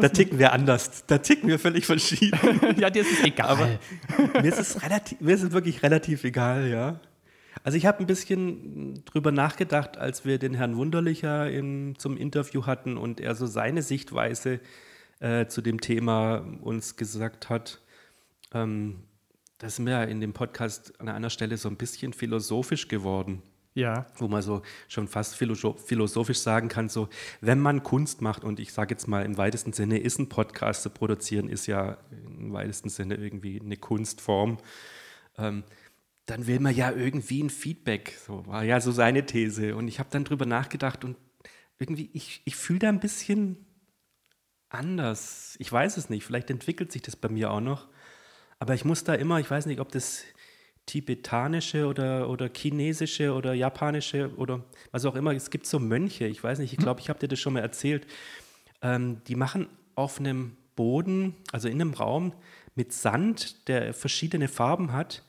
da 0.00 0.08
ticken 0.08 0.38
wir 0.38 0.54
anders. 0.54 1.04
Da 1.06 1.18
ticken 1.18 1.50
wir 1.50 1.58
völlig 1.58 1.84
verschieden. 1.84 2.76
ja, 2.78 2.88
dir 2.88 3.02
ist 3.02 3.12
es 3.12 3.24
egal. 3.24 3.78
mir 4.40 4.48
ist 4.48 4.58
es 4.58 4.82
relativ, 4.82 5.20
mir 5.20 5.34
ist 5.34 5.42
es 5.42 5.52
wirklich 5.52 5.82
relativ 5.82 6.24
egal, 6.24 6.66
ja. 6.68 6.98
Also 7.64 7.78
ich 7.78 7.86
habe 7.86 8.00
ein 8.00 8.06
bisschen 8.06 9.02
drüber 9.06 9.32
nachgedacht, 9.32 9.96
als 9.96 10.26
wir 10.26 10.38
den 10.38 10.52
Herrn 10.52 10.76
Wunderlicher 10.76 11.50
in, 11.50 11.94
zum 11.98 12.18
Interview 12.18 12.66
hatten 12.66 12.98
und 12.98 13.20
er 13.20 13.34
so 13.34 13.46
seine 13.46 13.82
Sichtweise 13.82 14.60
äh, 15.20 15.46
zu 15.46 15.62
dem 15.62 15.80
Thema 15.80 16.44
uns 16.60 16.96
gesagt 16.96 17.48
hat. 17.48 17.80
Ähm, 18.52 19.04
da 19.56 19.70
sind 19.70 19.86
wir 19.86 19.94
ja 19.94 20.04
in 20.04 20.20
dem 20.20 20.34
Podcast 20.34 21.00
an 21.00 21.08
einer 21.08 21.30
Stelle 21.30 21.56
so 21.56 21.70
ein 21.70 21.76
bisschen 21.76 22.12
philosophisch 22.12 22.86
geworden. 22.88 23.42
Ja. 23.72 24.06
Wo 24.16 24.28
man 24.28 24.42
so 24.42 24.60
schon 24.86 25.08
fast 25.08 25.34
philosophisch 25.34 26.38
sagen 26.38 26.68
kann, 26.68 26.90
so, 26.90 27.08
wenn 27.40 27.60
man 27.60 27.82
Kunst 27.82 28.20
macht, 28.20 28.44
und 28.44 28.60
ich 28.60 28.74
sage 28.74 28.94
jetzt 28.94 29.08
mal 29.08 29.24
im 29.24 29.38
weitesten 29.38 29.72
Sinne, 29.72 29.98
ist 29.98 30.18
ein 30.18 30.28
Podcast 30.28 30.82
zu 30.82 30.90
produzieren, 30.90 31.48
ist 31.48 31.66
ja 31.66 31.96
im 32.10 32.52
weitesten 32.52 32.90
Sinne 32.90 33.14
irgendwie 33.14 33.58
eine 33.58 33.78
Kunstform, 33.78 34.58
ähm, 35.38 35.64
dann 36.26 36.46
will 36.46 36.60
man 36.60 36.74
ja 36.74 36.90
irgendwie 36.90 37.42
ein 37.42 37.50
Feedback. 37.50 38.18
So 38.26 38.46
war 38.46 38.64
ja 38.64 38.80
so 38.80 38.92
seine 38.92 39.26
These. 39.26 39.76
Und 39.76 39.88
ich 39.88 39.98
habe 39.98 40.08
dann 40.10 40.24
drüber 40.24 40.46
nachgedacht 40.46 41.04
und 41.04 41.16
irgendwie, 41.78 42.10
ich, 42.12 42.42
ich 42.44 42.56
fühle 42.56 42.78
da 42.80 42.88
ein 42.88 43.00
bisschen 43.00 43.66
anders. 44.68 45.56
Ich 45.58 45.70
weiß 45.70 45.96
es 45.96 46.08
nicht, 46.08 46.24
vielleicht 46.24 46.50
entwickelt 46.50 46.92
sich 46.92 47.02
das 47.02 47.16
bei 47.16 47.28
mir 47.28 47.50
auch 47.50 47.60
noch. 47.60 47.88
Aber 48.58 48.74
ich 48.74 48.84
muss 48.84 49.04
da 49.04 49.14
immer, 49.14 49.40
ich 49.40 49.50
weiß 49.50 49.66
nicht, 49.66 49.80
ob 49.80 49.92
das 49.92 50.24
tibetanische 50.86 51.86
oder, 51.86 52.28
oder 52.28 52.50
chinesische 52.54 53.32
oder 53.32 53.54
japanische 53.54 54.34
oder 54.36 54.64
was 54.90 55.04
auch 55.04 55.14
immer, 55.14 55.32
es 55.32 55.50
gibt 55.50 55.66
so 55.66 55.78
Mönche, 55.78 56.26
ich 56.26 56.42
weiß 56.42 56.58
nicht, 56.58 56.72
ich 56.72 56.78
glaube, 56.78 57.00
ich 57.00 57.08
habe 57.08 57.18
dir 57.18 57.28
das 57.28 57.40
schon 57.40 57.54
mal 57.54 57.60
erzählt, 57.60 58.06
ähm, 58.82 59.22
die 59.26 59.34
machen 59.34 59.68
auf 59.94 60.18
einem 60.18 60.56
Boden, 60.76 61.34
also 61.52 61.68
in 61.68 61.80
einem 61.80 61.94
Raum 61.94 62.34
mit 62.74 62.92
Sand, 62.92 63.68
der 63.68 63.94
verschiedene 63.94 64.48
Farben 64.48 64.92
hat, 64.92 65.24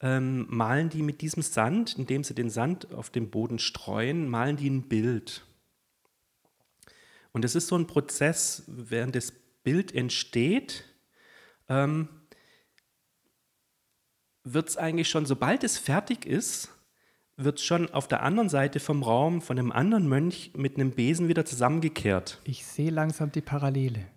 ähm, 0.00 0.46
malen 0.48 0.88
die 0.88 1.02
mit 1.02 1.20
diesem 1.20 1.42
Sand, 1.42 1.96
indem 1.98 2.24
sie 2.24 2.34
den 2.34 2.50
Sand 2.50 2.92
auf 2.92 3.10
dem 3.10 3.30
Boden 3.30 3.58
streuen, 3.58 4.28
malen 4.28 4.56
die 4.56 4.68
ein 4.68 4.88
Bild. 4.88 5.44
Und 7.32 7.44
es 7.44 7.54
ist 7.54 7.68
so 7.68 7.76
ein 7.76 7.86
Prozess, 7.86 8.64
während 8.66 9.14
das 9.14 9.32
Bild 9.62 9.94
entsteht, 9.94 10.84
ähm, 11.68 12.08
wird 14.44 14.68
es 14.68 14.76
eigentlich 14.76 15.08
schon, 15.08 15.26
sobald 15.26 15.64
es 15.64 15.76
fertig 15.76 16.24
ist, 16.24 16.70
wird 17.36 17.60
schon 17.60 17.90
auf 17.90 18.08
der 18.08 18.22
anderen 18.22 18.48
Seite 18.48 18.80
vom 18.80 19.02
Raum 19.02 19.42
von 19.42 19.58
einem 19.58 19.72
anderen 19.72 20.08
Mönch 20.08 20.52
mit 20.56 20.76
einem 20.76 20.92
Besen 20.92 21.28
wieder 21.28 21.44
zusammengekehrt. 21.44 22.40
Ich 22.44 22.64
sehe 22.64 22.90
langsam 22.90 23.32
die 23.32 23.42
Parallele. 23.42 24.06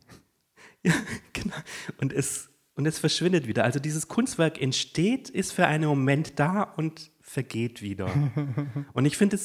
Ja, 0.81 0.93
genau. 1.33 1.57
Und 1.99 2.13
es, 2.13 2.48
und 2.79 2.85
es 2.85 2.97
verschwindet 2.97 3.45
wieder. 3.45 3.65
Also 3.65 3.77
dieses 3.77 4.07
Kunstwerk 4.07 4.61
entsteht, 4.61 5.27
ist 5.29 5.51
für 5.51 5.67
einen 5.67 5.89
Moment 5.89 6.39
da 6.39 6.63
und 6.63 7.11
vergeht 7.19 7.81
wieder. 7.81 8.09
und 8.93 9.03
ich 9.03 9.17
finde, 9.17 9.37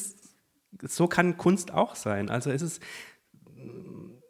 so 0.81 1.07
kann 1.07 1.35
Kunst 1.35 1.73
auch 1.73 1.95
sein. 1.95 2.29
Also 2.29 2.49
es 2.49 2.61
ist, 2.61 2.81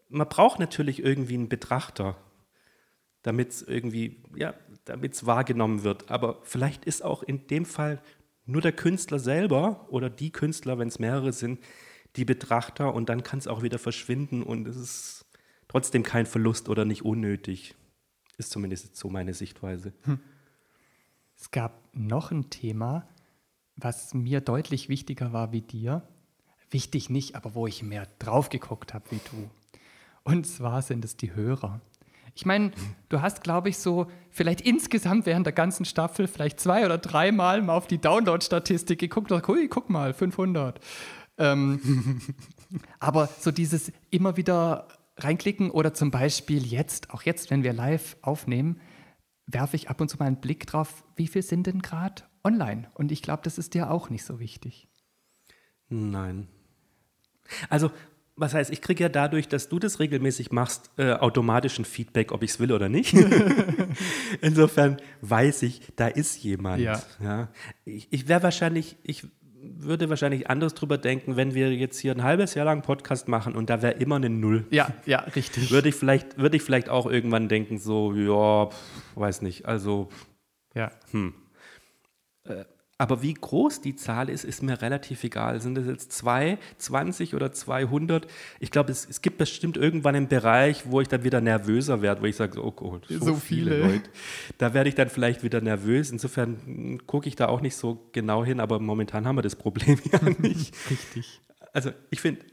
man 0.09 0.27
braucht 0.27 0.59
natürlich 0.59 1.03
irgendwie 1.03 1.35
einen 1.35 1.49
Betrachter, 1.49 2.17
damit 3.21 3.51
es 3.51 3.61
irgendwie, 3.61 4.23
ja, 4.35 4.55
damit 4.85 5.13
es 5.13 5.27
wahrgenommen 5.27 5.83
wird. 5.83 6.09
Aber 6.09 6.39
vielleicht 6.41 6.85
ist 6.85 7.05
auch 7.05 7.21
in 7.21 7.45
dem 7.45 7.65
Fall 7.65 8.01
nur 8.47 8.63
der 8.63 8.73
Künstler 8.73 9.19
selber 9.19 9.85
oder 9.91 10.09
die 10.09 10.31
Künstler, 10.31 10.79
wenn 10.79 10.87
es 10.87 10.97
mehrere 10.97 11.31
sind, 11.31 11.59
die 12.15 12.25
Betrachter 12.25 12.91
und 12.95 13.07
dann 13.09 13.21
kann 13.21 13.37
es 13.37 13.45
auch 13.45 13.61
wieder 13.61 13.77
verschwinden 13.77 14.41
und 14.41 14.67
es 14.67 14.75
ist 14.75 15.25
trotzdem 15.67 16.01
kein 16.01 16.25
Verlust 16.25 16.69
oder 16.69 16.85
nicht 16.85 17.05
unnötig. 17.05 17.75
Ist 18.37 18.51
zumindest 18.51 18.95
so 18.95 19.09
meine 19.09 19.33
Sichtweise. 19.33 19.93
Hm. 20.03 20.19
Es 21.37 21.51
gab 21.51 21.81
noch 21.93 22.31
ein 22.31 22.49
Thema, 22.49 23.07
was 23.75 24.13
mir 24.13 24.41
deutlich 24.41 24.89
wichtiger 24.89 25.33
war 25.33 25.51
wie 25.51 25.61
dir. 25.61 26.07
Wichtig 26.69 27.09
nicht, 27.09 27.35
aber 27.35 27.55
wo 27.55 27.67
ich 27.67 27.83
mehr 27.83 28.07
drauf 28.19 28.49
geguckt 28.49 28.93
habe 28.93 29.05
wie 29.11 29.19
du. 29.31 29.49
Und 30.23 30.47
zwar 30.47 30.81
sind 30.81 31.05
es 31.05 31.17
die 31.17 31.35
Hörer. 31.35 31.81
Ich 32.33 32.45
meine, 32.45 32.71
du 33.07 33.21
hast, 33.21 33.43
glaube 33.43 33.69
ich, 33.69 33.77
so 33.77 34.07
vielleicht 34.29 34.59
insgesamt 34.61 35.25
während 35.25 35.45
der 35.45 35.53
ganzen 35.53 35.85
Staffel 35.85 36.27
vielleicht 36.27 36.59
zwei 36.59 36.85
oder 36.85 36.97
dreimal 36.97 37.61
mal 37.61 37.75
auf 37.75 37.87
die 37.87 37.99
Download-Statistik 37.99 38.99
geguckt 38.99 39.31
und 39.31 39.47
hui, 39.47 39.69
guck 39.69 39.89
mal, 39.89 40.13
500. 40.13 40.79
Ähm, 41.37 42.19
aber 42.99 43.29
so 43.39 43.51
dieses 43.51 43.91
immer 44.09 44.35
wieder 44.35 44.87
reinklicken 45.17 45.71
oder 45.71 45.93
zum 45.93 46.11
Beispiel 46.11 46.65
jetzt, 46.65 47.11
auch 47.11 47.23
jetzt, 47.23 47.51
wenn 47.51 47.63
wir 47.63 47.73
live 47.73 48.17
aufnehmen, 48.21 48.79
werfe 49.47 49.75
ich 49.75 49.89
ab 49.89 50.01
und 50.01 50.09
zu 50.09 50.17
mal 50.17 50.25
einen 50.25 50.41
Blick 50.41 50.67
drauf, 50.67 51.03
wie 51.15 51.27
viel 51.27 51.41
sind 51.41 51.67
denn 51.67 51.81
gerade 51.81 52.23
online? 52.43 52.89
Und 52.95 53.11
ich 53.11 53.21
glaube, 53.21 53.43
das 53.43 53.57
ist 53.57 53.73
dir 53.73 53.91
auch 53.91 54.09
nicht 54.09 54.25
so 54.25 54.39
wichtig. 54.39 54.87
Nein. 55.87 56.47
Also 57.69 57.91
was 58.37 58.53
heißt, 58.53 58.71
ich 58.71 58.81
kriege 58.81 59.03
ja 59.03 59.09
dadurch, 59.09 59.47
dass 59.47 59.69
du 59.69 59.79
das 59.79 59.99
regelmäßig 59.99 60.51
machst, 60.51 60.91
äh, 60.97 61.13
automatisch 61.13 61.79
ein 61.79 61.85
Feedback, 61.85 62.33
ob 62.33 62.43
ich 62.43 62.51
es 62.51 62.59
will 62.59 62.73
oder 62.73 62.89
nicht. 62.89 63.13
Insofern 64.41 64.97
weiß 65.21 65.63
ich, 65.63 65.93
da 65.95 66.07
ist 66.07 66.43
jemand. 66.43 66.81
Ja. 66.81 67.01
ja. 67.21 67.49
Ich, 67.85 68.07
ich 68.11 68.27
wäre 68.27 68.43
wahrscheinlich, 68.43 68.97
ich 69.03 69.25
würde 69.77 70.09
wahrscheinlich 70.09 70.49
anders 70.49 70.73
drüber 70.73 70.97
denken, 70.97 71.35
wenn 71.35 71.53
wir 71.53 71.73
jetzt 71.73 71.99
hier 71.99 72.13
ein 72.13 72.23
halbes 72.23 72.53
Jahr 72.53 72.65
lang 72.65 72.81
Podcast 72.81 73.27
machen 73.27 73.55
und 73.55 73.69
da 73.69 73.81
wäre 73.81 73.93
immer 73.93 74.15
eine 74.15 74.29
Null. 74.29 74.65
Ja, 74.71 74.93
ja, 75.05 75.19
richtig. 75.19 75.71
Würde 75.71 75.89
ich 75.89 75.95
vielleicht, 75.95 76.37
würde 76.37 76.57
ich 76.57 76.63
vielleicht 76.63 76.89
auch 76.89 77.05
irgendwann 77.05 77.47
denken, 77.47 77.77
so, 77.77 78.13
ja, 78.13 78.67
pff, 78.67 79.15
weiß 79.15 79.41
nicht, 79.41 79.65
also, 79.65 80.09
ja. 80.73 80.91
Hm. 81.11 81.33
Äh, 82.43 82.65
aber 82.97 83.21
wie 83.21 83.33
groß 83.33 83.81
die 83.81 83.97
Zahl 83.97 84.29
ist, 84.29 84.45
ist 84.45 84.63
mir 84.63 84.81
relativ 84.81 85.23
egal. 85.25 85.59
Sind 85.59 85.77
es 85.77 85.85
jetzt 85.85 86.13
zwei, 86.13 86.57
20 86.77 87.35
oder 87.35 87.51
200? 87.51 88.25
Ich 88.61 88.71
glaube, 88.71 88.91
es, 88.91 89.05
es, 89.09 89.21
gibt 89.21 89.37
bestimmt 89.37 89.75
irgendwann 89.75 90.15
einen 90.15 90.29
Bereich, 90.29 90.89
wo 90.89 91.01
ich 91.01 91.09
dann 91.09 91.25
wieder 91.25 91.41
nervöser 91.41 92.01
werde, 92.01 92.21
wo 92.21 92.25
ich 92.25 92.37
sage, 92.37 92.63
oh 92.63 92.71
Gott, 92.71 93.05
so, 93.09 93.19
so 93.19 93.35
viele. 93.35 93.71
viele 93.71 93.87
Leute. 93.87 94.09
Da 94.57 94.73
werde 94.73 94.87
ich 94.87 94.95
dann 94.95 95.09
vielleicht 95.09 95.43
wieder 95.43 95.59
nervös. 95.59 96.09
Insofern 96.09 97.01
gucke 97.05 97.27
ich 97.27 97.35
da 97.35 97.47
auch 97.49 97.59
nicht 97.59 97.75
so 97.75 98.09
genau 98.13 98.45
hin, 98.45 98.61
aber 98.61 98.79
momentan 98.79 99.27
haben 99.27 99.35
wir 99.35 99.41
das 99.41 99.57
Problem 99.57 99.99
ja 100.11 100.19
nicht. 100.39 100.73
Richtig. 100.89 101.41
Also 101.73 101.91
ich 102.11 102.21
finde, 102.21 102.45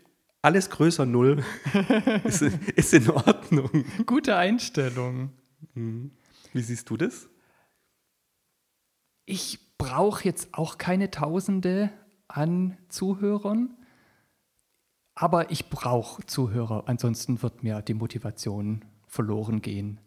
alles 0.42 0.70
größer 0.70 1.06
Null 1.06 1.44
ist, 2.24 2.42
ist, 2.42 2.94
in 2.94 3.08
Ordnung. 3.10 3.84
Gute 4.06 4.34
Einstellung. 4.34 5.30
Hm. 5.74 6.10
Wie 6.52 6.62
siehst 6.62 6.90
du 6.90 6.96
das? 6.96 7.28
Ich 9.24 9.60
brauche 9.82 10.24
jetzt 10.24 10.54
auch 10.54 10.78
keine 10.78 11.10
Tausende 11.10 11.90
an 12.28 12.78
Zuhörern, 12.88 13.76
aber 15.14 15.50
ich 15.50 15.70
brauche 15.70 16.24
Zuhörer, 16.24 16.84
ansonsten 16.86 17.42
wird 17.42 17.64
mir 17.64 17.82
die 17.82 17.94
Motivation 17.94 18.84
verloren 19.08 19.60
gehen. 19.60 20.00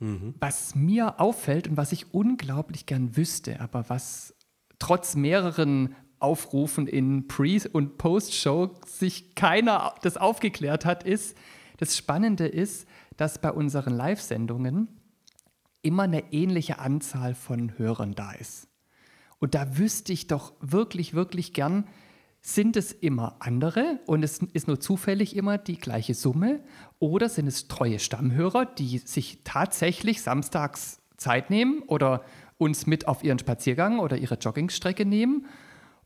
Mhm. 0.00 0.34
Was 0.38 0.74
mir 0.74 1.18
auffällt 1.18 1.66
und 1.66 1.78
was 1.78 1.92
ich 1.92 2.12
unglaublich 2.12 2.84
gern 2.84 3.16
wüsste, 3.16 3.60
aber 3.60 3.88
was 3.88 4.34
trotz 4.78 5.16
mehreren 5.16 5.96
Aufrufen 6.18 6.86
in 6.86 7.26
Pre- 7.26 7.70
und 7.72 7.96
Post-Show 7.96 8.74
sich 8.86 9.34
keiner 9.34 9.94
das 10.02 10.18
aufgeklärt 10.18 10.84
hat, 10.84 11.04
ist, 11.04 11.36
das 11.78 11.96
Spannende 11.96 12.46
ist, 12.46 12.86
dass 13.16 13.40
bei 13.40 13.50
unseren 13.50 13.94
Live-Sendungen 13.94 14.88
immer 15.80 16.02
eine 16.02 16.34
ähnliche 16.34 16.78
Anzahl 16.78 17.34
von 17.34 17.78
Hörern 17.78 18.14
da 18.14 18.32
ist. 18.32 18.69
Und 19.40 19.54
da 19.54 19.76
wüsste 19.76 20.12
ich 20.12 20.26
doch 20.26 20.52
wirklich, 20.60 21.14
wirklich 21.14 21.52
gern, 21.52 21.84
sind 22.42 22.76
es 22.76 22.92
immer 22.92 23.36
andere 23.40 24.00
und 24.06 24.22
es 24.22 24.38
ist 24.38 24.66
nur 24.66 24.80
zufällig 24.80 25.36
immer 25.36 25.58
die 25.58 25.76
gleiche 25.76 26.14
Summe 26.14 26.60
oder 26.98 27.28
sind 27.28 27.46
es 27.46 27.68
treue 27.68 27.98
Stammhörer, 27.98 28.64
die 28.64 28.98
sich 28.98 29.40
tatsächlich 29.44 30.22
samstags 30.22 31.00
Zeit 31.18 31.50
nehmen 31.50 31.82
oder 31.82 32.24
uns 32.56 32.86
mit 32.86 33.08
auf 33.08 33.22
ihren 33.24 33.38
Spaziergang 33.38 33.98
oder 33.98 34.16
ihre 34.16 34.36
Joggingstrecke 34.36 35.04
nehmen 35.04 35.46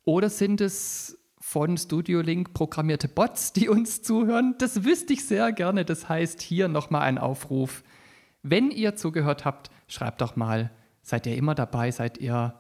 oder 0.05 0.29
sind 0.29 0.61
es 0.61 1.19
von 1.39 1.77
Studio 1.77 2.21
Link 2.21 2.53
programmierte 2.53 3.07
Bots, 3.07 3.53
die 3.53 3.69
uns 3.69 4.03
zuhören? 4.03 4.55
Das 4.59 4.85
wüsste 4.85 5.13
ich 5.13 5.27
sehr 5.27 5.53
gerne. 5.53 5.85
Das 5.85 6.09
heißt, 6.09 6.41
hier 6.41 6.69
nochmal 6.69 7.03
ein 7.03 7.19
Aufruf. 7.19 7.85
Wenn 8.43 8.71
ihr 8.71 8.97
zugehört 8.97 9.45
habt, 9.45 9.71
schreibt 9.87 10.21
doch 10.21 10.37
mal, 10.37 10.71
seid 11.03 11.27
ihr 11.27 11.37
immer 11.37 11.55
dabei, 11.55 11.91
seid 11.91 12.19
ihr 12.19 12.55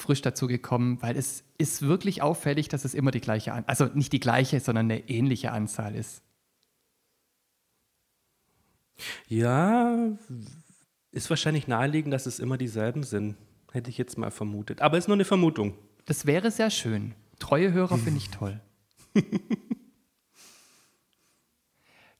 frisch 0.00 0.22
dazu 0.22 0.46
gekommen, 0.46 1.00
weil 1.02 1.16
es 1.16 1.44
ist 1.58 1.82
wirklich 1.82 2.22
auffällig, 2.22 2.68
dass 2.68 2.84
es 2.84 2.94
immer 2.94 3.10
die 3.10 3.20
gleiche, 3.20 3.52
also 3.68 3.86
nicht 3.86 4.12
die 4.12 4.20
gleiche, 4.20 4.60
sondern 4.60 4.86
eine 4.86 5.08
ähnliche 5.08 5.52
Anzahl 5.52 5.94
ist. 5.94 6.22
Ja, 9.28 9.96
ist 11.12 11.30
wahrscheinlich 11.30 11.66
naheliegend, 11.68 12.12
dass 12.12 12.26
es 12.26 12.38
immer 12.38 12.58
dieselben 12.58 13.02
sind. 13.02 13.36
Hätte 13.72 13.90
ich 13.90 13.98
jetzt 13.98 14.18
mal 14.18 14.30
vermutet. 14.30 14.80
Aber 14.82 14.98
ist 14.98 15.08
nur 15.08 15.16
eine 15.16 15.24
Vermutung. 15.24 15.74
Das 16.04 16.26
wäre 16.26 16.50
sehr 16.50 16.70
schön. 16.70 17.14
Treue 17.38 17.72
Hörer 17.72 17.96
finde 17.98 18.18
ich 18.18 18.30
toll. 18.30 18.60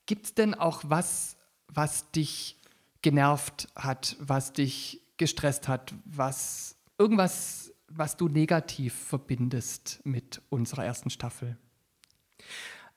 Gibt 0.05 0.25
es 0.25 0.33
denn 0.33 0.53
auch 0.53 0.83
was, 0.87 1.37
was 1.67 2.09
dich 2.11 2.57
genervt 3.01 3.67
hat, 3.75 4.15
was 4.19 4.53
dich 4.53 5.01
gestresst 5.17 5.67
hat, 5.67 5.93
was 6.05 6.75
irgendwas 6.97 7.70
was 7.95 8.17
du 8.17 8.27
negativ 8.27 8.93
verbindest 8.93 10.01
mit 10.03 10.41
unserer 10.49 10.85
ersten 10.85 11.09
Staffel? 11.09 11.57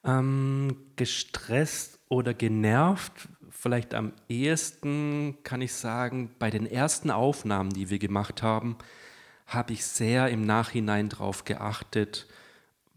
Ähm, 0.04 0.76
gestresst 0.96 1.98
oder 2.08 2.34
genervt, 2.34 3.28
vielleicht 3.50 3.94
am 3.94 4.12
ehesten 4.28 5.38
kann 5.42 5.62
ich 5.62 5.72
sagen, 5.72 6.30
bei 6.38 6.50
den 6.50 6.66
ersten 6.66 7.10
Aufnahmen, 7.10 7.70
die 7.70 7.88
wir 7.88 7.98
gemacht 7.98 8.42
haben, 8.42 8.76
habe 9.46 9.72
ich 9.72 9.84
sehr 9.86 10.28
im 10.28 10.44
Nachhinein 10.44 11.08
darauf 11.08 11.44
geachtet, 11.44 12.26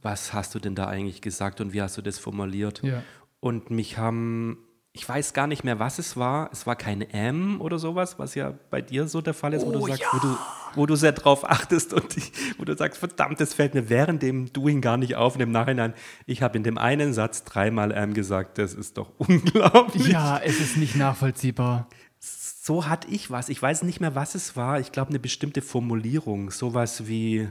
was 0.01 0.33
hast 0.33 0.53
du 0.55 0.60
denn 0.60 0.75
da 0.75 0.88
eigentlich 0.88 1.21
gesagt 1.21 1.62
und 1.62 1.73
wie 1.73 1.81
hast 1.81 1.97
du 1.97 2.01
das 2.01 2.19
formuliert. 2.19 2.83
Ja. 2.83 3.03
Und 3.39 3.69
mich 3.71 3.97
haben, 3.97 4.57
ich 4.91 5.07
weiß 5.07 5.33
gar 5.33 5.47
nicht 5.47 5.63
mehr, 5.63 5.79
was 5.79 5.99
es 5.99 6.17
war. 6.17 6.49
Es 6.51 6.67
war 6.67 6.75
kein 6.75 7.01
M 7.01 7.62
oder 7.62 7.79
sowas, 7.79 8.19
was 8.19 8.36
ja 8.36 8.53
bei 8.69 8.81
dir 8.81 9.07
so 9.07 9.21
der 9.21 9.33
Fall 9.33 9.53
ist, 9.53 9.65
wo 9.65 9.71
du 9.71 9.79
Oh, 9.79 9.88
sagst, 9.88 10.01
ja. 10.01 10.07
wo, 10.12 10.19
du, 10.19 10.38
wo 10.75 10.86
du 10.86 10.95
sehr 10.95 11.12
drauf 11.12 11.49
achtest 11.49 11.93
und 11.93 12.15
die, 12.15 12.23
wo 12.58 12.65
du 12.65 12.75
sagst, 12.75 12.99
verdammt, 12.99 13.39
das 13.39 13.53
fällt 13.53 13.73
mir 13.73 13.89
während 13.89 14.21
dem 14.21 14.51
Doing 14.51 14.82
gar 14.82 14.97
nicht 14.97 15.15
auf 15.15 15.36
und 15.36 15.41
im 15.41 15.51
Nachhinein, 15.51 15.93
ich 16.25 16.41
habe 16.41 16.58
in 16.58 16.63
dem 16.63 16.77
einen 16.77 17.13
Satz 17.13 17.43
dreimal 17.43 17.91
M 17.91 18.13
gesagt, 18.13 18.58
das 18.58 18.73
ist 18.73 18.97
doch 18.97 19.12
unglaublich. 19.17 20.08
Ja, 20.08 20.39
es 20.39 20.60
ist 20.60 20.77
nicht 20.77 20.95
nachvollziehbar. 20.95 21.88
So 22.19 22.88
hatte 22.88 23.08
ich 23.10 23.32
was. 23.32 23.49
Ich 23.49 23.62
weiß 23.62 23.84
nicht 23.84 24.01
mehr, 24.01 24.15
was 24.15 24.36
es 24.36 24.56
war. 24.56 24.80
Ich 24.80 24.91
glaube, 24.91 25.10
eine 25.10 25.19
bestimmte 25.19 25.62
Formulierung. 25.62 26.51
Sowas 26.51 27.08
wie 27.08 27.47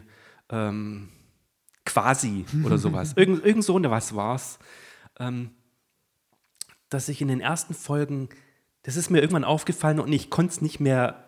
ähm, 0.51 1.09
quasi 1.85 2.45
oder 2.65 2.77
sowas. 2.77 3.13
Irgend, 3.17 3.45
irgend 3.45 3.65
so 3.65 3.77
eine 3.77 3.91
was 3.91 4.15
war's. 4.15 4.59
Ähm, 5.19 5.51
dass 6.91 7.09
ich 7.09 7.21
in 7.21 7.29
den 7.29 7.41
ersten 7.41 7.75
Folgen, 7.75 8.29
das 8.83 8.97
ist 8.97 9.11
mir 9.11 9.21
irgendwann 9.21 9.45
aufgefallen 9.45 9.99
und 10.01 10.13
ich 10.13 10.31
konnte 10.31 10.53
es 10.53 10.61
nicht 10.61 10.79
mehr 10.79 11.26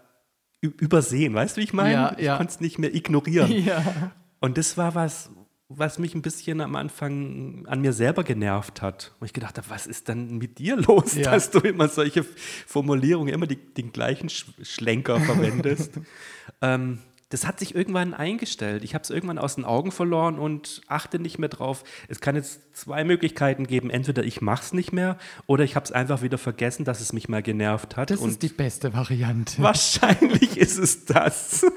übersehen. 0.61 1.35
Weißt 1.35 1.57
du, 1.57 1.61
wie 1.61 1.65
ich 1.65 1.73
meine? 1.73 1.93
Ja, 1.93 2.15
ich 2.17 2.25
ja. 2.25 2.37
konnte 2.37 2.53
es 2.53 2.61
nicht 2.61 2.79
mehr 2.79 2.95
ignorieren. 2.95 3.51
Ja. 3.65 4.13
Und 4.41 4.57
das 4.57 4.77
war 4.77 4.95
was, 4.95 5.31
was 5.69 5.99
mich 5.99 6.15
ein 6.15 6.23
bisschen 6.23 6.61
am 6.61 6.77
Anfang 6.77 7.67
an 7.67 7.81
mir 7.81 7.93
selber 7.93 8.23
genervt 8.23 8.83
hat. 8.83 9.13
Und 9.19 9.27
ich 9.27 9.33
gedacht 9.33 9.59
habe, 9.59 9.69
was 9.69 9.87
ist 9.87 10.09
denn 10.09 10.39
mit 10.39 10.59
dir 10.59 10.77
los, 10.77 11.15
Ja. 11.15 11.33
dass 11.33 11.51
du 11.51 11.59
immer 11.59 11.89
solche 11.89 12.25
Formulierungen, 12.67 13.35
immer 13.35 13.47
die, 13.47 13.57
den 13.57 13.93
gleichen 13.93 14.29
Sch 14.29 14.47
Schlenker 14.63 15.21
verwendest? 15.21 15.99
ähm, 16.63 16.99
das 17.31 17.47
hat 17.47 17.59
sich 17.59 17.75
irgendwann 17.75 18.15
eingestellt. 18.15 18.83
Ich 18.85 18.95
habe 18.95 19.03
es 19.03 19.11
irgendwann 19.11 19.39
aus 19.39 19.57
den 19.57 19.67
Augen 19.67 19.93
verloren 19.93 20.39
und 20.39 20.81
achte 20.87 21.19
nicht 21.19 21.39
mehr 21.39 21.51
drauf. 21.51 21.85
Es 22.09 22.21
kann 22.21 22.37
jetzt 22.37 22.75
zwei 22.75 23.05
Möglichkeiten 23.05 23.67
geben. 23.67 23.91
Entweder 23.91 24.25
ich 24.25 24.41
mache 24.41 24.63
es 24.63 24.73
nicht 24.73 24.93
mehr 24.93 25.19
oder 25.47 25.63
ich 25.65 25.77
habe 25.77 25.85
es 25.85 25.93
einfach 25.93 26.23
wieder 26.23 26.39
vergessen, 26.39 26.87
dass 26.87 27.01
es 27.03 27.13
mich 27.13 27.29
mal 27.29 27.43
genervt 27.43 27.97
hat. 27.99 28.11
Das 28.11 28.23
ist 28.23 28.43
die 28.43 28.49
beste 28.49 28.95
Variante. 28.95 29.59
Wahrscheinlich 29.63 30.57
ist 30.57 30.79
es 30.79 31.05
das. 31.05 31.67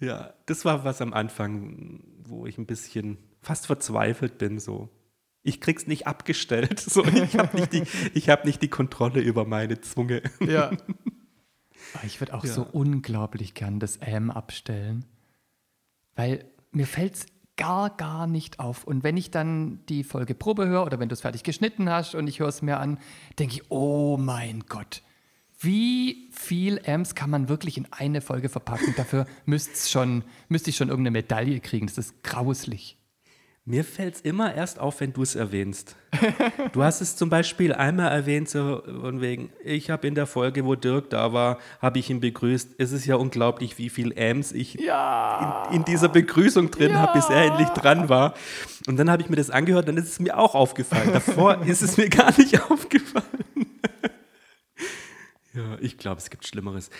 ja, 0.00 0.34
das 0.46 0.64
war 0.64 0.84
was 0.84 1.00
am 1.00 1.12
Anfang, 1.12 2.00
wo 2.24 2.46
ich 2.46 2.58
ein 2.58 2.66
bisschen 2.66 3.18
fast 3.40 3.66
verzweifelt 3.66 4.38
bin. 4.38 4.58
So, 4.58 4.88
ich 5.42 5.60
krieg's 5.60 5.86
nicht 5.86 6.06
abgestellt. 6.06 6.80
So, 6.88 7.04
ich 7.04 7.36
habe 7.38 7.56
nicht, 7.56 7.72
die- 7.72 7.84
ich 8.14 8.28
hab 8.28 8.44
nicht 8.44 8.62
die 8.62 8.68
Kontrolle 8.68 9.20
über 9.20 9.44
meine 9.44 9.80
Zunge. 9.80 10.22
Ja. 10.40 10.70
Ich 12.02 12.20
würde 12.20 12.34
auch 12.34 12.44
Ja. 12.44 12.52
so 12.52 12.62
unglaublich 12.72 13.54
gern 13.54 13.78
das 13.80 13.96
M 13.98 14.30
abstellen, 14.30 15.04
weil 16.16 16.44
mir 16.72 16.86
fällt 16.86 17.14
es 17.14 17.26
gar, 17.56 17.90
gar 17.96 18.26
nicht 18.26 18.58
auf. 18.58 18.84
Und 18.84 19.04
wenn 19.04 19.16
ich 19.16 19.30
dann 19.30 19.84
die 19.88 20.02
Folge 20.04 20.34
Probe 20.34 20.66
höre 20.66 20.84
oder 20.84 20.98
wenn 20.98 21.08
du 21.08 21.12
es 21.12 21.20
fertig 21.20 21.44
geschnitten 21.44 21.88
hast 21.88 22.14
und 22.14 22.26
ich 22.26 22.40
höre 22.40 22.48
es 22.48 22.62
mir 22.62 22.78
an, 22.78 22.98
denke 23.38 23.54
ich, 23.56 23.70
oh 23.70 24.16
mein 24.16 24.64
Gott, 24.68 25.02
wie 25.60 26.28
viel 26.32 26.80
Amps 26.84 27.14
kann 27.14 27.30
man 27.30 27.48
wirklich 27.48 27.78
in 27.78 27.86
eine 27.92 28.20
Folge 28.20 28.48
verpacken? 28.48 28.92
Dafür 28.96 29.26
müsst's 29.46 29.90
schon, 29.90 30.24
müsste 30.48 30.70
ich 30.70 30.76
schon 30.76 30.88
irgendeine 30.88 31.12
Medaille 31.12 31.60
kriegen. 31.60 31.86
Das 31.86 31.96
ist 31.96 32.22
grauslich. 32.24 32.98
Mir 33.66 33.82
fällt's 33.82 34.20
immer 34.20 34.54
erst 34.54 34.78
auf, 34.78 35.00
wenn 35.00 35.14
du 35.14 35.22
es 35.22 35.34
erwähnst. 35.34 35.96
Du 36.72 36.82
hast 36.82 37.00
es 37.00 37.14
zum 37.16 37.30
Beispiel 37.30 37.72
einmal 37.72 38.10
erwähnt, 38.10 38.48
so 38.48 38.82
von 38.84 39.20
wegen, 39.20 39.52
ich 39.62 39.90
habe 39.90 40.06
in 40.08 40.14
der 40.16 40.26
Folge, 40.26 40.64
wo 40.64 40.74
Dirk 40.74 41.08
da 41.10 41.32
war, 41.32 41.58
habe 41.80 41.98
ich 42.00 42.10
ihn 42.10 42.18
begrüßt. 42.20 42.74
Es 42.78 42.90
ist 42.92 43.06
ja 43.06 43.14
unglaublich, 43.16 43.78
wie 43.78 43.88
viel 43.88 44.12
Ams 44.18 44.50
ich 44.52 44.74
Ja. 44.74 45.68
in, 45.70 45.76
in 45.76 45.84
dieser 45.84 46.08
Begrüßung 46.08 46.70
drin 46.72 46.90
Ja. 46.90 46.98
habe, 47.00 47.12
bis 47.18 47.28
er 47.30 47.44
endlich 47.44 47.68
dran 47.68 48.08
war. 48.08 48.34
Und 48.88 48.96
dann 48.98 49.08
habe 49.10 49.22
ich 49.22 49.28
mir 49.28 49.36
das 49.36 49.50
angehört, 49.50 49.86
dann 49.88 49.96
ist 49.96 50.08
es 50.08 50.18
mir 50.20 50.36
auch 50.38 50.54
aufgefallen. 50.54 51.12
Davor 51.12 51.62
ist 51.66 51.82
es 51.82 51.96
mir 51.96 52.08
gar 52.08 52.36
nicht 52.36 52.60
aufgefallen. 52.70 53.24
ja, 55.54 55.78
ich 55.80 55.96
glaube, 55.96 56.18
es 56.18 56.28
gibt 56.30 56.46
Schlimmeres. 56.46 56.90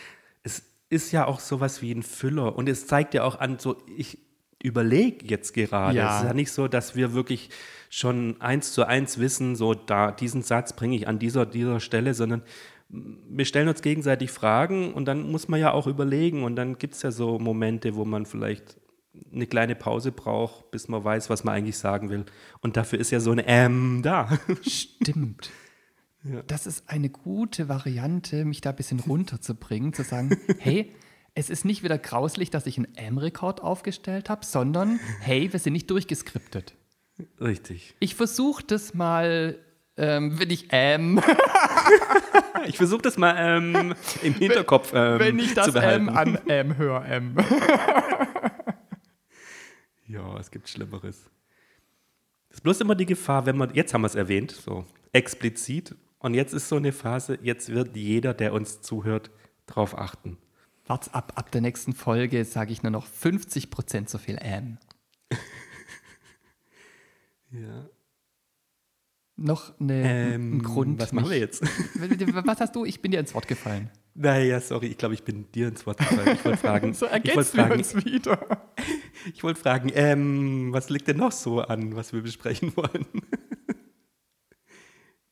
Es 0.45 0.63
ist 0.89 1.11
ja 1.13 1.27
auch 1.27 1.41
sowas 1.41 1.83
wie 1.83 1.93
ein 1.93 2.03
Füller 2.05 2.55
und 2.57 2.69
es 2.69 2.87
zeigt 2.87 3.13
ja 3.15 3.25
auch 3.25 3.39
an, 3.41 3.59
so 3.59 3.83
ich 3.97 4.19
überlege 4.65 5.27
jetzt 5.27 5.53
gerade. 5.53 5.97
Ja. 5.97 6.17
Es 6.17 6.23
ist 6.23 6.29
ja 6.29 6.35
nicht 6.35 6.51
so, 6.51 6.67
dass 6.67 6.97
wir 6.97 7.13
wirklich 7.13 7.51
schon 7.91 8.41
eins 8.41 8.73
zu 8.73 8.85
eins 8.85 9.19
wissen, 9.19 9.55
so 9.55 9.75
da 9.75 10.11
diesen 10.11 10.43
Satz 10.43 10.73
bringe 10.73 10.97
ich 10.97 11.07
an 11.07 11.19
dieser 11.19 11.47
dieser 11.47 11.79
Stelle, 11.79 12.15
sondern 12.15 12.43
wir 12.89 13.45
stellen 13.45 13.69
uns 13.69 13.83
gegenseitig 13.83 14.31
Fragen 14.31 14.95
und 14.95 15.05
dann 15.07 15.31
muss 15.31 15.49
man 15.49 15.61
ja 15.61 15.73
auch 15.73 15.87
überlegen 15.87 16.45
und 16.45 16.57
dann 16.57 16.79
gibt 16.79 16.95
es 16.95 17.03
ja 17.03 17.11
so 17.11 17.39
Momente, 17.39 17.95
wo 17.95 18.05
man 18.05 18.25
vielleicht 18.25 18.79
eine 19.33 19.47
kleine 19.47 19.75
Pause 19.75 20.13
braucht, 20.13 20.71
bis 20.71 20.89
man 20.89 21.05
weiß, 21.05 21.31
was 21.31 21.45
man 21.45 21.55
eigentlich 21.55 21.79
sagen 21.79 22.09
will. 22.09 22.25
Und 22.61 22.77
dafür 22.77 22.99
ist 22.99 23.11
ja 23.11 23.21
so 23.21 23.33
eine 23.33 23.47
Ähm 23.47 24.01
da. 24.03 24.39
Stimmt. 24.63 25.51
Das 26.47 26.67
ist 26.67 26.89
eine 26.89 27.11
gute 27.11 27.69
Variante, 27.69 28.45
mich 28.45 28.61
da 28.61 28.71
ein 28.71 28.77
bisschen 28.77 29.01
runterzubringen, 29.09 29.93
zu 29.93 30.03
sagen, 30.03 30.37
hey, 30.59 30.91
es 31.35 31.51
ist 31.51 31.65
nicht 31.65 31.83
wieder 31.83 31.99
grauslich, 31.99 32.51
dass 32.51 32.67
ich 32.67 32.79
einen 32.79 32.95
M-Rekord 32.95 33.63
aufgestellt 33.63 34.31
habe, 34.31 34.45
sondern 34.45 35.01
hey, 35.21 35.53
wir 35.53 35.59
sind 35.59 35.73
nicht 35.73 35.91
durchgeskriptet. 35.91 36.75
Richtig. 37.41 37.95
Ich 38.01 38.15
versuche 38.15 38.65
das 38.65 38.95
mal, 38.95 39.59
ähm, 39.97 40.39
wenn 40.39 40.51
ich 40.51 40.73
M, 40.73 41.21
Ich 42.67 42.77
versuche 42.77 43.03
das 43.03 43.19
mal 43.19 43.35
ähm, 43.39 43.95
im 44.23 44.35
Hinterkopf 44.35 44.93
ähm, 44.95 45.19
wenn 45.19 45.39
ich 45.39 45.49
zu 45.51 45.55
das 45.55 45.73
behalten. 45.73 46.09
M 46.09 46.17
an 46.17 46.39
M 46.47 46.77
höre, 46.77 47.05
M. 47.05 47.37
Ja, 50.07 50.39
es 50.39 50.51
gibt 50.51 50.69
Schlimmeres. 50.69 51.25
Das 52.49 52.59
ist 52.59 52.63
bloß 52.63 52.83
immer 52.83 52.95
die 52.95 53.07
Gefahr, 53.07 53.47
wenn 53.47 53.57
man, 53.57 53.75
jetzt 53.75 53.95
haben 53.95 54.03
wir 54.03 54.07
es 54.07 54.15
erwähnt, 54.15 54.53
so 54.53 54.85
explizit, 55.13 55.97
und 56.19 56.35
jetzt 56.35 56.53
ist 56.55 56.69
so 56.69 56.77
eine 56.77 56.93
Phase, 56.93 57.39
jetzt 57.43 57.71
wird 57.71 57.97
jeder, 57.97 58.33
der 58.33 58.53
uns 58.53 58.81
zuhört, 58.81 59.31
drauf 59.67 59.99
achten. 59.99 60.39
Wart's 60.87 61.13
ab, 61.15 61.33
ab 61.37 61.51
der 61.51 61.61
nächsten 61.63 61.93
Folge 61.95 62.45
sage 62.45 62.73
ich 62.73 62.83
nur 62.83 62.91
noch 62.93 63.07
50% 63.07 64.09
so 64.09 64.19
viel 64.19 64.37
M. 64.39 64.79
Ja. 67.51 67.89
Noch 69.37 69.79
eine, 69.81 70.03
Ähm, 70.35 70.57
ein 70.59 70.63
Grund. 70.63 71.01
was 71.01 71.13
machen 71.13 71.31
wir 71.31 71.39
jetzt? 71.39 71.63
Was 72.47 72.61
hast 72.61 72.75
du? 72.77 72.85
Ich 72.85 73.01
bin 73.03 73.11
dir 73.13 73.21
ins 73.21 73.35
Wort 73.35 73.47
gefallen. 73.49 73.91
Naja, 74.15 74.61
sorry, 74.61 74.87
ich 74.87 74.99
glaube, 74.99 75.15
ich 75.15 75.25
bin 75.25 75.51
dir 75.53 75.69
ins 75.69 75.87
Wort 75.87 75.99
gefallen. 75.99 76.35
Ich 76.37 76.45
wollte 76.45 76.59
fragen, 76.59 76.95
So 76.95 77.07
ergänzen 77.07 77.57
wir 77.59 77.73
uns 77.73 77.95
wieder. 78.05 78.63
ich 79.33 79.43
wollte 79.43 79.61
fragen 79.61 79.91
ähm, 79.95 80.73
was 80.73 80.89
liegt 80.89 81.09
denn 81.09 81.17
noch 81.17 81.33
so 81.33 81.61
an, 81.61 81.97
was 81.97 82.13
wir 82.13 82.23
besprechen 82.23 82.77
wollen? 82.77 83.07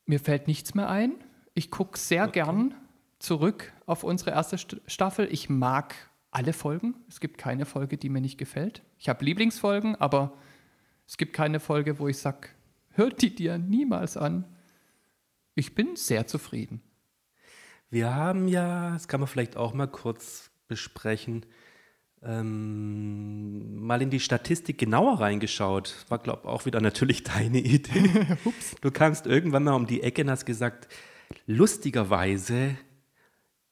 Mir 0.06 0.18
fällt 0.20 0.48
nichts 0.48 0.74
mehr 0.74 0.88
ein. 0.88 1.14
Ich 1.54 1.70
gucke 1.70 1.96
sehr 1.98 2.26
gern 2.28 2.74
zurück 3.22 3.72
auf 3.87 4.04
unsere 4.04 4.32
erste 4.32 4.58
St 4.58 4.80
Staffel. 4.87 5.28
Ich 5.30 5.48
mag 5.48 5.94
alle 6.30 6.52
Folgen. 6.52 6.94
Es 7.08 7.20
gibt 7.20 7.38
keine 7.38 7.64
Folge, 7.64 7.96
die 7.96 8.08
mir 8.08 8.20
nicht 8.20 8.38
gefällt. 8.38 8.82
Ich 8.98 9.08
habe 9.08 9.24
Lieblingsfolgen, 9.24 9.96
aber 9.96 10.32
es 11.06 11.16
gibt 11.16 11.32
keine 11.32 11.61
Folge, 11.61 11.98
wo 11.98 12.08
ich 12.08 12.18
sage, 12.18 12.48
hört 12.90 13.22
die 13.22 13.35
dir 13.35 13.58
niemals 13.58 14.16
an. 14.16 14.44
Ich 15.54 15.74
bin 15.74 15.96
sehr 15.96 16.26
zufrieden. 16.26 16.82
Wir 17.90 18.14
haben 18.14 18.48
ja, 18.48 18.92
das 18.92 19.06
kann 19.06 19.20
man 19.20 19.28
vielleicht 19.28 19.56
auch 19.56 19.74
mal 19.74 19.87
kurz 19.87 20.50
besprechen, 20.66 21.44
ähm, 22.22 23.85
mal 23.85 24.00
in 24.00 24.08
die 24.08 24.20
Statistik 24.20 24.78
genauer 24.78 25.20
reingeschaut. 25.20 26.06
War, 26.08 26.18
glaube 26.18 26.40
ich, 26.44 26.48
auch 26.48 26.64
wieder 26.64 26.80
natürlich 26.80 27.22
deine 27.24 27.61
Idee. 27.61 28.38
Du 28.80 28.90
kamst 28.90 29.26
irgendwann 29.26 29.64
mal 29.64 29.74
um 29.74 29.87
die 29.87 30.02
Ecke 30.02 30.22
und 30.22 30.30
hast 30.30 30.46
gesagt, 30.46 30.88
lustigerweise 31.46 32.76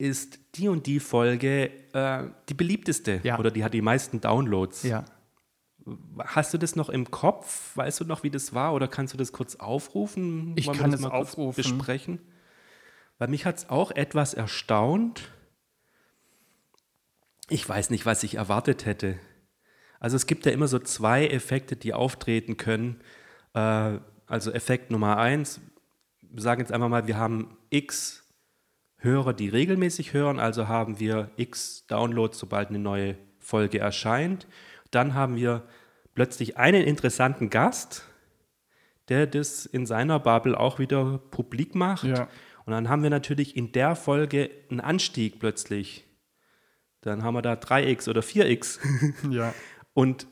ist 0.00 0.38
die 0.54 0.68
und 0.68 0.86
die 0.86 0.98
Folge 0.98 1.70
äh, 1.92 2.24
die 2.48 2.54
beliebteste 2.54 3.20
Ja. 3.22 3.38
oder 3.38 3.50
die 3.50 3.62
hat 3.62 3.74
die 3.74 3.82
meisten 3.82 4.20
Downloads. 4.20 4.82
Ja. 4.82 5.04
Hast 6.18 6.54
du 6.54 6.58
das 6.58 6.74
noch 6.74 6.88
im 6.88 7.10
Kopf? 7.10 7.76
Weißt 7.76 8.00
du 8.00 8.04
noch, 8.04 8.22
wie 8.22 8.30
das 8.30 8.54
war? 8.54 8.72
Oder 8.74 8.88
kannst 8.88 9.12
du 9.14 9.18
das 9.18 9.32
kurz 9.32 9.56
aufrufen? 9.56 10.54
Ich 10.56 10.66
Wollen 10.66 10.78
kann 10.78 10.90
das 10.90 11.00
es 11.00 11.06
mal 11.06 11.12
aufrufen. 11.12 11.56
besprechen. 11.62 12.18
Weil 13.18 13.28
mich 13.28 13.44
hat 13.44 13.58
es 13.58 13.68
auch 13.70 13.90
etwas 13.90 14.32
erstaunt. 14.34 15.30
Ich 17.48 17.68
weiß 17.68 17.90
nicht, 17.90 18.06
was 18.06 18.22
ich 18.22 18.36
erwartet 18.36 18.86
hätte. 18.86 19.18
Also 19.98 20.16
es 20.16 20.26
gibt 20.26 20.46
ja 20.46 20.52
immer 20.52 20.68
so 20.68 20.78
zwei 20.78 21.26
Effekte, 21.26 21.76
die 21.76 21.92
auftreten 21.92 22.56
können. 22.56 23.00
Äh, 23.54 23.98
also 24.26 24.52
Effekt 24.52 24.90
Nummer 24.90 25.18
eins, 25.18 25.60
wir 26.22 26.42
sagen 26.42 26.60
jetzt 26.60 26.72
einfach 26.72 26.88
mal, 26.88 27.06
wir 27.06 27.18
haben 27.18 27.56
x 27.70 28.19
Hörer, 29.02 29.32
die 29.32 29.48
regelmäßig 29.48 30.12
hören, 30.12 30.38
also 30.38 30.68
haben 30.68 31.00
wir 31.00 31.30
x 31.36 31.86
Downloads, 31.86 32.38
sobald 32.38 32.68
eine 32.68 32.78
neue 32.78 33.16
Folge 33.38 33.78
erscheint. 33.78 34.46
Dann 34.90 35.14
haben 35.14 35.36
wir 35.36 35.62
plötzlich 36.14 36.58
einen 36.58 36.84
interessanten 36.84 37.48
Gast, 37.48 38.04
der 39.08 39.26
das 39.26 39.66
in 39.66 39.86
seiner 39.86 40.20
Bubble 40.20 40.58
auch 40.58 40.78
wieder 40.78 41.18
publik 41.30 41.74
macht. 41.74 42.04
Ja. 42.04 42.28
Und 42.66 42.72
dann 42.72 42.88
haben 42.88 43.02
wir 43.02 43.10
natürlich 43.10 43.56
in 43.56 43.72
der 43.72 43.96
Folge 43.96 44.50
einen 44.70 44.80
Anstieg 44.80 45.40
plötzlich. 45.40 46.04
Dann 47.00 47.22
haben 47.22 47.34
wir 47.34 47.42
da 47.42 47.54
3x 47.54 48.08
oder 48.08 48.20
4x. 48.20 48.78
Ja. 49.30 49.54
Und 49.94 50.26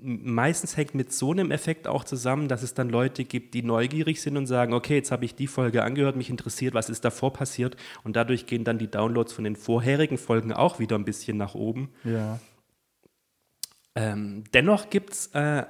meistens 0.00 0.76
hängt 0.76 0.94
mit 0.94 1.12
so 1.12 1.32
einem 1.32 1.50
Effekt 1.50 1.86
auch 1.86 2.04
zusammen, 2.04 2.48
dass 2.48 2.62
es 2.62 2.74
dann 2.74 2.88
Leute 2.88 3.24
gibt, 3.24 3.54
die 3.54 3.62
neugierig 3.62 4.20
sind 4.20 4.36
und 4.36 4.46
sagen, 4.46 4.72
okay, 4.72 4.96
jetzt 4.96 5.12
habe 5.12 5.24
ich 5.24 5.34
die 5.34 5.46
Folge 5.46 5.84
angehört, 5.84 6.16
mich 6.16 6.30
interessiert, 6.30 6.74
was 6.74 6.88
ist 6.88 7.04
davor 7.04 7.32
passiert. 7.32 7.76
Und 8.02 8.16
dadurch 8.16 8.46
gehen 8.46 8.64
dann 8.64 8.78
die 8.78 8.90
Downloads 8.90 9.32
von 9.32 9.44
den 9.44 9.56
vorherigen 9.56 10.18
Folgen 10.18 10.52
auch 10.52 10.78
wieder 10.78 10.96
ein 10.96 11.04
bisschen 11.04 11.36
nach 11.36 11.54
oben. 11.54 11.90
Ja. 12.04 12.40
Ähm, 13.94 14.44
dennoch 14.54 14.90
gibt 14.90 15.12
es, 15.12 15.26
äh, 15.28 15.64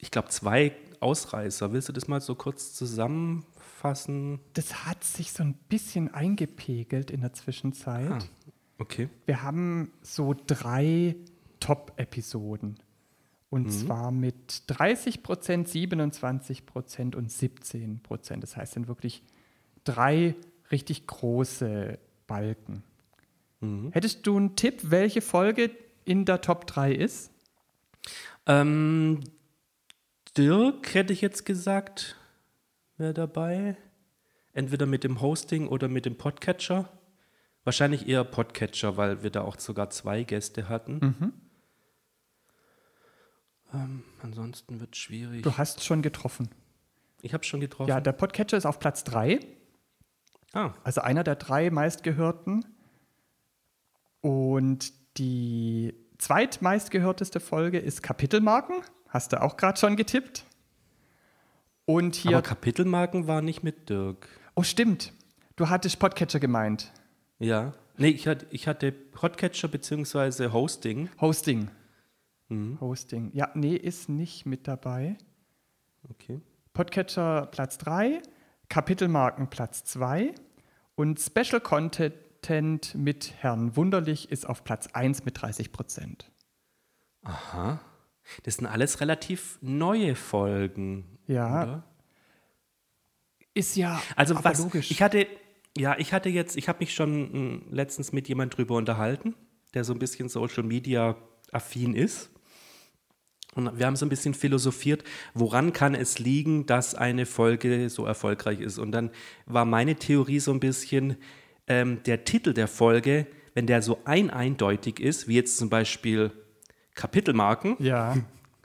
ich 0.00 0.10
glaube, 0.10 0.28
zwei 0.28 0.72
Ausreißer. 1.00 1.72
Willst 1.72 1.88
du 1.88 1.92
das 1.92 2.08
mal 2.08 2.20
so 2.20 2.34
kurz 2.34 2.72
zusammenfassen? 2.74 4.40
Das 4.54 4.86
hat 4.86 5.04
sich 5.04 5.32
so 5.32 5.42
ein 5.42 5.54
bisschen 5.68 6.12
eingepegelt 6.12 7.10
in 7.10 7.20
der 7.20 7.34
Zwischenzeit. 7.34 8.10
Ah, 8.10 8.18
okay. 8.78 9.08
Wir 9.26 9.42
haben 9.42 9.92
so 10.02 10.34
drei 10.46 11.16
Top-Episoden. 11.60 12.78
Und 13.54 13.70
zwar 13.70 14.10
mit 14.10 14.64
30 14.66 15.22
Prozent, 15.22 15.68
27 15.68 16.66
Prozent 16.66 17.14
und 17.14 17.30
17 17.30 18.00
Prozent. 18.00 18.42
Das 18.42 18.56
heißt, 18.56 18.72
sind 18.72 18.88
wirklich 18.88 19.22
drei 19.84 20.34
richtig 20.72 21.06
große 21.06 22.00
Balken. 22.26 22.82
Hättest 23.92 24.26
du 24.26 24.36
einen 24.36 24.56
Tipp, 24.56 24.90
welche 24.90 25.20
Folge 25.20 25.70
in 26.04 26.24
der 26.24 26.40
Top 26.40 26.66
3 26.66 26.94
ist? 26.94 27.30
Ähm, 28.46 29.20
Dirk 30.36 30.92
hätte 30.92 31.12
ich 31.12 31.20
jetzt 31.20 31.46
gesagt, 31.46 32.16
wäre 32.96 33.14
dabei. 33.14 33.76
Entweder 34.52 34.86
mit 34.86 35.04
dem 35.04 35.20
Hosting 35.20 35.68
oder 35.68 35.86
mit 35.86 36.06
dem 36.06 36.16
Podcatcher. 36.16 36.88
Wahrscheinlich 37.62 38.08
eher 38.08 38.24
Podcatcher, 38.24 38.96
weil 38.96 39.22
wir 39.22 39.30
da 39.30 39.42
auch 39.42 39.60
sogar 39.60 39.90
zwei 39.90 40.24
Gäste 40.24 40.68
hatten. 40.68 40.98
Ähm, 43.74 44.02
ansonsten 44.22 44.80
wird 44.80 44.94
es 44.94 44.98
schwierig. 45.00 45.42
Du 45.42 45.56
hast 45.58 45.82
schon 45.84 46.00
getroffen. 46.02 46.48
Ich 47.22 47.34
habe 47.34 47.44
schon 47.44 47.60
getroffen. 47.60 47.88
Ja, 47.88 48.00
der 48.00 48.12
Podcatcher 48.12 48.56
ist 48.56 48.66
auf 48.66 48.78
Platz 48.78 49.02
3. 49.04 49.40
ah, 50.52 50.72
Also 50.84 51.00
einer 51.00 51.24
der 51.24 51.36
drei 51.36 51.70
meistgehörten. 51.70 52.64
Und 54.20 54.92
die 55.18 55.94
zweitmeistgehörteste 56.18 57.40
Folge 57.40 57.78
ist 57.78 58.02
Kapitelmarken. 58.02 58.76
Hast 59.08 59.32
du 59.32 59.42
auch 59.42 59.56
gerade 59.56 59.78
schon 59.78 59.96
getippt? 59.96 60.44
Und 61.86 62.14
hier. 62.14 62.32
aber 62.38 62.42
Kapitelmarken 62.42 63.26
war 63.26 63.42
nicht 63.42 63.62
mit 63.62 63.88
Dirk. 63.90 64.28
oh, 64.54 64.62
stimmt. 64.62 65.12
Du 65.56 65.68
hattest 65.68 65.98
Podcatcher 65.98 66.40
gemeint. 66.40 66.92
Ja. 67.38 67.74
Nee, 67.96 68.08
ich 68.08 68.26
hatte, 68.26 68.46
ich 68.50 68.66
hatte 68.66 68.90
Podcatcher 68.90 69.68
bzw. 69.68 70.48
Hosting. 70.48 71.10
Hosting. 71.20 71.68
Mhm. 72.48 72.80
Hosting. 72.80 73.30
Ja, 73.34 73.50
nee, 73.54 73.74
ist 73.76 74.08
nicht 74.08 74.46
mit 74.46 74.66
dabei. 74.68 75.16
Okay. 76.10 76.40
Podcatcher 76.72 77.46
Platz 77.46 77.78
3, 77.78 78.20
Kapitelmarken 78.68 79.48
Platz 79.48 79.84
2 79.84 80.34
und 80.96 81.20
Special 81.20 81.60
Content 81.60 82.14
mit 82.94 83.32
Herrn 83.38 83.74
Wunderlich 83.76 84.30
ist 84.30 84.46
auf 84.46 84.64
Platz 84.64 84.88
1 84.88 85.24
mit 85.24 85.40
30 85.40 85.72
Prozent. 85.72 86.30
Aha. 87.22 87.80
Das 88.42 88.56
sind 88.56 88.66
alles 88.66 89.00
relativ 89.00 89.58
neue 89.62 90.14
Folgen. 90.14 91.18
Ja. 91.26 91.62
Oder? 91.62 91.84
Ist 93.54 93.76
ja 93.76 94.02
Also 94.16 94.34
aber 94.34 94.44
was, 94.44 94.58
logisch. 94.58 94.90
ich 94.90 95.00
hatte, 95.00 95.26
ja, 95.76 95.96
ich 95.98 96.12
hatte 96.12 96.28
jetzt, 96.28 96.56
ich 96.56 96.68
habe 96.68 96.80
mich 96.80 96.92
schon 96.94 97.54
mh, 97.56 97.60
letztens 97.70 98.12
mit 98.12 98.28
jemand 98.28 98.56
drüber 98.56 98.76
unterhalten, 98.76 99.34
der 99.72 99.84
so 99.84 99.92
ein 99.92 99.98
bisschen 99.98 100.28
Social 100.28 100.64
Media 100.64 101.16
affin 101.52 101.94
ist. 101.94 102.30
Und 103.54 103.78
wir 103.78 103.86
haben 103.86 103.96
so 103.96 104.06
ein 104.06 104.08
bisschen 104.08 104.34
philosophiert, 104.34 105.04
woran 105.34 105.72
kann 105.72 105.94
es 105.94 106.18
liegen, 106.18 106.66
dass 106.66 106.94
eine 106.94 107.26
Folge 107.26 107.88
so 107.88 108.04
erfolgreich 108.06 108.60
ist. 108.60 108.78
Und 108.78 108.92
dann 108.92 109.10
war 109.46 109.64
meine 109.64 109.96
Theorie 109.96 110.40
so 110.40 110.52
ein 110.52 110.60
bisschen, 110.60 111.16
ähm, 111.66 112.02
der 112.04 112.24
Titel 112.24 112.52
der 112.52 112.68
Folge, 112.68 113.26
wenn 113.54 113.66
der 113.66 113.82
so 113.82 113.98
ein 114.04 114.30
eindeutig 114.30 115.00
ist, 115.00 115.28
wie 115.28 115.34
jetzt 115.34 115.56
zum 115.56 115.70
Beispiel 115.70 116.32
Kapitelmarken, 116.94 117.76
ja, 117.78 118.16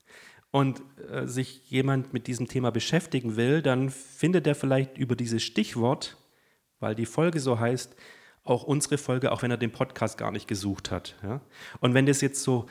und 0.52 0.82
äh, 1.12 1.28
sich 1.28 1.70
jemand 1.70 2.14
mit 2.14 2.28
diesem 2.28 2.48
Thema 2.48 2.72
beschäftigen 2.72 3.36
will, 3.36 3.62
dann 3.62 3.90
findet 3.90 4.48
er 4.48 4.56
vielleicht 4.56 4.98
über 4.98 5.16
dieses 5.16 5.44
Stichwort, 5.44 6.18
weil 6.80 6.96
die 6.96 7.06
Folge 7.06 7.40
so 7.40 7.60
heißt, 7.60 7.96
auch 8.44 8.64
unsere 8.64 8.98
Folge, 8.98 9.32
auch 9.32 9.44
wenn 9.44 9.52
er 9.52 9.58
den 9.58 9.72
Podcast 9.72 10.18
gar 10.18 10.32
nicht 10.32 10.48
gesucht 10.48 10.90
hat. 10.90 11.16
Ja? 11.22 11.42
Und 11.82 11.94
wenn 11.94 12.06
das 12.08 12.22
jetzt 12.22 12.42
so, 12.42 12.66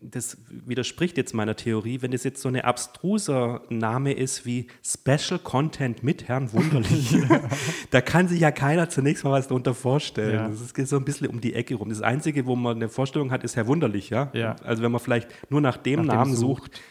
das 0.00 0.38
widerspricht 0.48 1.16
jetzt 1.16 1.34
meiner 1.34 1.56
Theorie, 1.56 2.00
wenn 2.02 2.10
das 2.10 2.24
jetzt 2.24 2.40
so 2.40 2.48
eine 2.48 2.64
abstruser 2.64 3.62
Name 3.68 4.12
ist 4.12 4.46
wie 4.46 4.68
Special 4.82 5.38
Content 5.38 6.02
mit 6.02 6.28
Herrn 6.28 6.52
Wunderlich, 6.52 7.16
da 7.90 8.00
kann 8.00 8.28
sich 8.28 8.40
ja 8.40 8.50
keiner 8.50 8.88
zunächst 8.88 9.24
mal 9.24 9.32
was 9.32 9.48
darunter 9.48 9.74
vorstellen. 9.74 10.34
Ja. 10.34 10.48
Das 10.48 10.72
geht 10.72 10.88
so 10.88 10.96
ein 10.96 11.04
bisschen 11.04 11.28
um 11.28 11.40
die 11.40 11.54
Ecke 11.54 11.74
rum. 11.74 11.90
Das 11.90 12.02
Einzige, 12.02 12.46
wo 12.46 12.56
man 12.56 12.76
eine 12.76 12.88
Vorstellung 12.88 13.30
hat, 13.30 13.44
ist 13.44 13.56
Herr 13.56 13.66
Wunderlich. 13.66 14.10
Ja? 14.10 14.30
Ja. 14.32 14.56
Also 14.64 14.82
wenn 14.82 14.92
man 14.92 15.00
vielleicht 15.00 15.28
nur 15.50 15.60
nach 15.60 15.76
dem 15.76 16.06
Nach 16.06 16.14
dem 16.14 16.18
Namen 16.18 16.34
sucht. 16.34 16.74
sucht, 16.74 16.82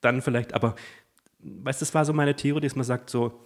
dann 0.00 0.22
vielleicht, 0.22 0.54
aber 0.54 0.76
weißt 1.40 1.80
du, 1.80 1.84
das 1.84 1.94
war 1.94 2.04
so 2.04 2.12
meine 2.12 2.36
Theorie, 2.36 2.60
dass 2.60 2.76
man 2.76 2.84
sagt 2.84 3.10
so, 3.10 3.40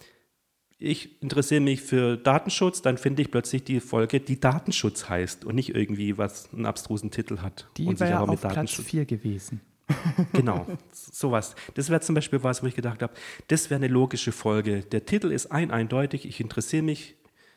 ich 0.77 1.21
interessiere 1.21 1.61
mich 1.61 1.81
für 1.81 2.17
Datenschutz, 2.17 2.81
dann 2.81 2.97
finde 2.97 3.21
ich 3.21 3.31
plötzlich 3.31 3.63
die 3.63 3.79
Folge, 3.79 4.19
die 4.19 4.39
Datenschutz 4.39 5.07
heißt 5.09 5.45
und 5.45 5.55
nicht 5.55 5.73
irgendwie 5.73 6.17
was 6.17 6.51
einen 6.53 6.65
abstrusen 6.65 7.11
Titel 7.11 7.39
hat 7.39 7.67
die 7.77 7.85
und 7.85 7.97
sich 7.97 8.07
wäre 8.07 8.17
aber 8.19 8.27
mit 8.31 8.35
auf 8.35 8.41
Platz 8.41 8.53
Datenschutz. 8.55 8.85
4 8.87 9.05
gewesen. 9.05 9.61
Genau, 10.33 10.65
sowas. 10.91 11.55
Das 11.75 11.89
wäre 11.89 12.01
zum 12.01 12.15
Beispiel 12.15 12.41
was, 12.43 12.63
wo 12.63 12.67
ich 12.67 12.75
gedacht 12.75 13.03
habe, 13.03 13.13
das 13.49 13.69
wäre 13.69 13.77
eine 13.77 13.87
logische 13.87 14.31
Folge. 14.31 14.81
Der 14.81 15.05
Titel 15.05 15.31
ist 15.31 15.51
ein 15.51 15.69
eindeutig, 15.71 16.25
ich 16.27 16.39
interessiere 16.41 16.81
mich, 16.83 17.15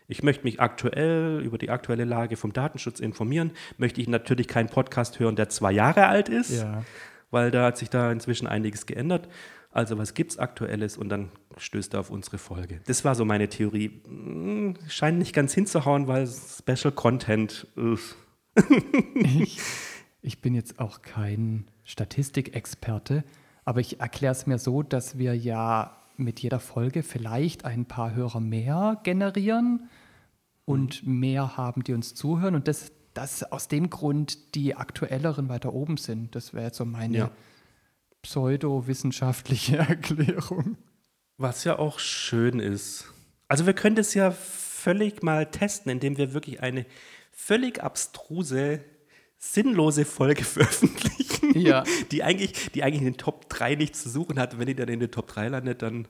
ich 0.08 0.22
möchte 0.22 0.44
mich 0.44 0.60
aktuell 0.60 1.40
über 1.42 1.56
die 1.58 1.70
aktuelle 1.70 2.04
Lage 2.04 2.36
vom 2.36 2.52
Datenschutz 2.52 3.00
informieren, 3.00 3.52
möchte 3.78 4.00
ich 4.00 4.08
natürlich 4.08 4.46
keinen 4.46 4.68
Podcast 4.68 5.18
hören, 5.18 5.36
der 5.36 5.48
zwei 5.48 5.72
Jahre 5.72 6.06
alt 6.06 6.28
ist 6.28 6.50
Ja. 6.60 6.84
weil 7.30 7.50
da 7.50 7.64
hat 7.66 7.78
sich 7.78 7.88
da 7.90 8.12
inzwischen 8.12 8.46
einiges 8.46 8.84
geändert. 8.86 9.28
Also 9.70 9.98
was 9.98 10.14
gibt's 10.14 10.38
Aktuelles 10.38 10.96
und 10.96 11.08
dann 11.08 11.30
stößt 11.56 11.94
er 11.94 12.00
auf 12.00 12.10
unsere 12.10 12.38
Folge. 12.38 12.80
Das 12.86 13.04
war 13.04 13.14
so 13.14 13.24
meine 13.24 13.48
Theorie. 13.48 14.00
Hm, 14.06 14.74
Scheint 14.88 15.18
nicht 15.18 15.34
ganz 15.34 15.52
hinzuhauen, 15.54 16.06
weil 16.08 16.26
Special 16.26 16.92
Content. 16.92 17.66
Ich, 19.14 19.60
ich 20.20 20.40
bin 20.40 20.52
jetzt 20.54 20.80
auch 20.80 21.02
kein 21.02 21.70
Statistikexperte, 21.84 23.22
aber 23.64 23.80
ich 23.80 24.00
erkläre 24.00 24.32
es 24.32 24.48
mir 24.48 24.58
so, 24.58 24.82
dass 24.82 25.16
wir 25.16 25.36
ja 25.36 25.96
mit 26.16 26.40
jeder 26.40 26.58
Folge 26.58 27.04
vielleicht 27.04 27.64
ein 27.64 27.86
paar 27.86 28.14
Hörer 28.14 28.40
mehr 28.40 29.00
generieren 29.04 29.88
und 30.64 31.06
mehr 31.06 31.56
haben, 31.56 31.84
die 31.84 31.94
uns 31.94 32.14
zuhören 32.16 32.56
und 32.56 32.66
das, 32.66 32.90
dass 33.14 33.44
aus 33.44 33.68
dem 33.68 33.90
Grund 33.90 34.56
die 34.56 34.74
aktuelleren 34.74 35.48
weiter 35.48 35.72
oben 35.72 35.96
sind. 35.96 36.34
Das 36.34 36.52
wäre 36.52 36.64
jetzt 36.66 36.78
so 36.78 36.84
meine 36.84 37.16
Ja. 37.16 37.30
Pseudowissenschaftliche 38.22 39.76
Erklärung. 39.78 40.76
Was 41.36 41.64
ja 41.64 41.78
auch 41.78 41.98
schön 41.98 42.58
ist. 42.60 43.12
Also 43.46 43.66
wir 43.66 43.72
können 43.72 43.96
das 43.96 44.14
ja 44.14 44.30
völlig 44.30 45.22
mal 45.22 45.46
testen, 45.50 45.90
indem 45.90 46.16
wir 46.18 46.34
wirklich 46.34 46.60
eine 46.62 46.84
völlig 47.30 47.82
abstruse, 47.82 48.80
sinnlose 49.38 50.04
Folge 50.04 50.44
veröffentlichen, 50.44 51.58
Ja. 51.58 51.84
die, 52.10 52.22
eigentlich, 52.24 52.70
die 52.72 52.82
eigentlich 52.82 53.00
in 53.02 53.12
den 53.12 53.16
Top 53.16 53.48
3 53.48 53.76
nichts 53.76 54.02
zu 54.02 54.08
suchen 54.10 54.38
hat. 54.38 54.58
Wenn 54.58 54.66
die 54.66 54.74
dann 54.74 54.88
in 54.88 55.00
den 55.00 55.10
Top 55.10 55.28
3 55.28 55.48
landet, 55.48 55.82
dann 55.82 56.08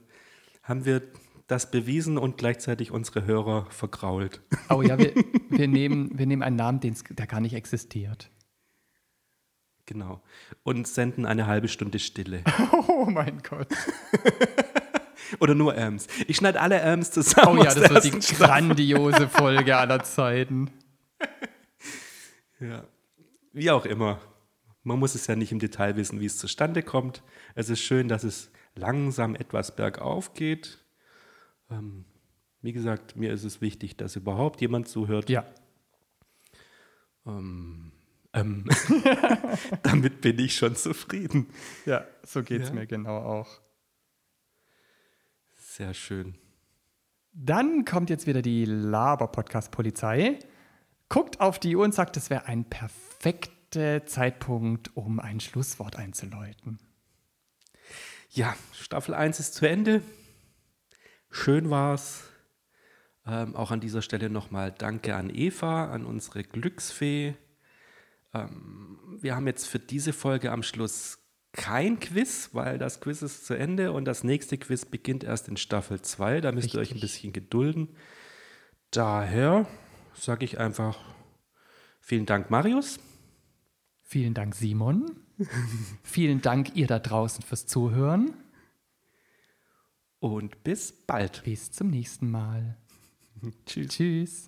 haben 0.62 0.84
wir 0.84 1.02
das 1.46 1.70
bewiesen 1.70 2.18
und 2.18 2.36
gleichzeitig 2.36 2.90
unsere 2.90 3.24
Hörer 3.24 3.66
vergrault. 3.70 4.40
Oh 4.70 4.82
ja, 4.82 4.98
wir, 4.98 5.12
wir, 5.50 5.68
nehmen, 5.68 6.18
wir 6.18 6.26
nehmen 6.26 6.42
einen 6.42 6.56
Namen, 6.56 6.80
der 6.80 7.26
gar 7.26 7.40
nicht 7.40 7.54
existiert. 7.54 8.30
Genau. 9.88 10.20
Und 10.64 10.86
senden 10.86 11.24
eine 11.24 11.46
halbe 11.46 11.66
Stunde 11.66 11.98
Stille. 11.98 12.44
Oh 12.88 13.06
mein 13.06 13.40
Gott. 13.48 13.68
Oder 15.40 15.54
nur 15.54 15.74
Ams. 15.78 16.08
Ich 16.26 16.36
schneide 16.36 16.60
alle 16.60 16.82
Ams 16.82 17.10
zusammen. 17.10 17.58
Oh 17.58 17.64
ja, 17.64 17.72
das 17.72 17.88
wird 17.88 18.04
die 18.04 18.34
grandiose 18.34 19.28
Folge 19.30 19.76
aller 19.76 20.02
Zeiten. 20.02 20.70
Ja. 22.60 22.84
Wie 23.52 23.70
auch 23.70 23.86
immer. 23.86 24.20
Man 24.82 24.98
muss 24.98 25.14
es 25.14 25.26
ja 25.26 25.36
nicht 25.36 25.52
im 25.52 25.58
Detail 25.58 25.96
wissen, 25.96 26.20
wie 26.20 26.26
es 26.26 26.36
zustande 26.36 26.82
kommt. 26.82 27.22
Es 27.54 27.70
ist 27.70 27.80
schön, 27.80 28.08
dass 28.08 28.24
es 28.24 28.50
langsam 28.74 29.36
etwas 29.36 29.74
bergauf 29.74 30.34
geht. 30.34 30.84
Ähm, 31.70 32.04
wie 32.60 32.72
gesagt, 32.72 33.16
mir 33.16 33.32
ist 33.32 33.44
es 33.44 33.62
wichtig, 33.62 33.96
dass 33.96 34.16
überhaupt 34.16 34.60
jemand 34.60 34.88
zuhört. 34.88 35.30
Ja. 35.30 35.46
Ähm, 37.24 37.92
Ähm, 38.40 38.64
damit 39.82 40.20
bin 40.20 40.38
ich 40.38 40.54
schon 40.56 40.76
zufrieden. 40.76 41.48
Ja, 41.86 42.06
so 42.24 42.42
geht 42.42 42.62
es 42.62 42.68
Ja. 42.68 42.74
mir 42.74 42.86
genau 42.86 43.18
auch. 43.18 43.48
Sehr 45.56 45.94
schön. 45.94 46.36
Dann 47.32 47.84
kommt 47.84 48.10
jetzt 48.10 48.26
wieder 48.26 48.42
die 48.42 48.64
Laber-Podcast-Polizei, 48.64 50.38
guckt 51.08 51.40
auf 51.40 51.58
die 51.58 51.76
Uhr 51.76 51.84
und 51.84 51.94
sagt, 51.94 52.16
es 52.16 52.30
wäre 52.30 52.46
ein 52.46 52.64
perfekter 52.64 54.04
Zeitpunkt, 54.06 54.96
um 54.96 55.20
ein 55.20 55.40
Schlusswort 55.40 55.96
einzuläuten. 55.96 56.78
Ja, 58.30 58.56
Staffel 58.72 59.14
1 59.14 59.40
ist 59.40 59.54
zu 59.54 59.68
Ende. 59.68 60.02
Schön 61.30 61.70
war's. 61.70 62.24
Ähm, 63.26 63.54
auch 63.54 63.70
an 63.70 63.80
dieser 63.80 64.02
Stelle 64.02 64.30
nochmal 64.30 64.72
Danke 64.72 65.14
an 65.14 65.30
Eva, 65.30 65.92
an 65.92 66.04
unsere 66.04 66.42
Glücksfee. 66.44 67.34
Ähm, 68.34 68.98
wir 69.20 69.34
haben 69.34 69.46
jetzt 69.46 69.66
für 69.66 69.78
diese 69.78 70.12
Folge 70.12 70.52
am 70.52 70.62
Schluss 70.62 71.18
kein 71.52 71.98
Quiz, 71.98 72.50
weil 72.52 72.78
das 72.78 73.00
Quiz 73.00 73.22
ist 73.22 73.46
zu 73.46 73.54
Ende 73.54 73.92
und 73.92 74.04
das 74.04 74.22
nächste 74.22 74.58
Quiz 74.58 74.84
beginnt 74.84 75.24
erst 75.24 75.48
in 75.48 75.56
Staffel 75.56 76.00
2. 76.00 76.40
Da 76.40 76.52
müsst 76.52 76.74
ihr 76.74 76.80
euch 76.80 76.90
ein 76.90 76.94
Richtig. 76.94 77.00
bisschen 77.00 77.32
gedulden. 77.32 77.88
Daher 78.90 79.66
sage 80.14 80.44
ich 80.44 80.58
einfach 80.58 80.98
vielen 82.00 82.26
Dank, 82.26 82.50
Marius. 82.50 83.00
Vielen 84.02 84.34
Dank, 84.34 84.54
Simon. 84.54 85.20
Vielen 86.02 86.40
Dank, 86.40 86.74
ihr 86.74 86.86
da 86.86 86.98
draußen, 86.98 87.44
fürs 87.44 87.66
Zuhören. 87.66 88.34
Und 90.18 90.64
bis 90.64 90.92
bald. 90.92 91.44
Bis 91.44 91.70
zum 91.70 91.90
nächsten 91.90 92.30
Mal. 92.30 92.76
Tschüss. 93.66 93.88
Tschüss. 93.88 94.47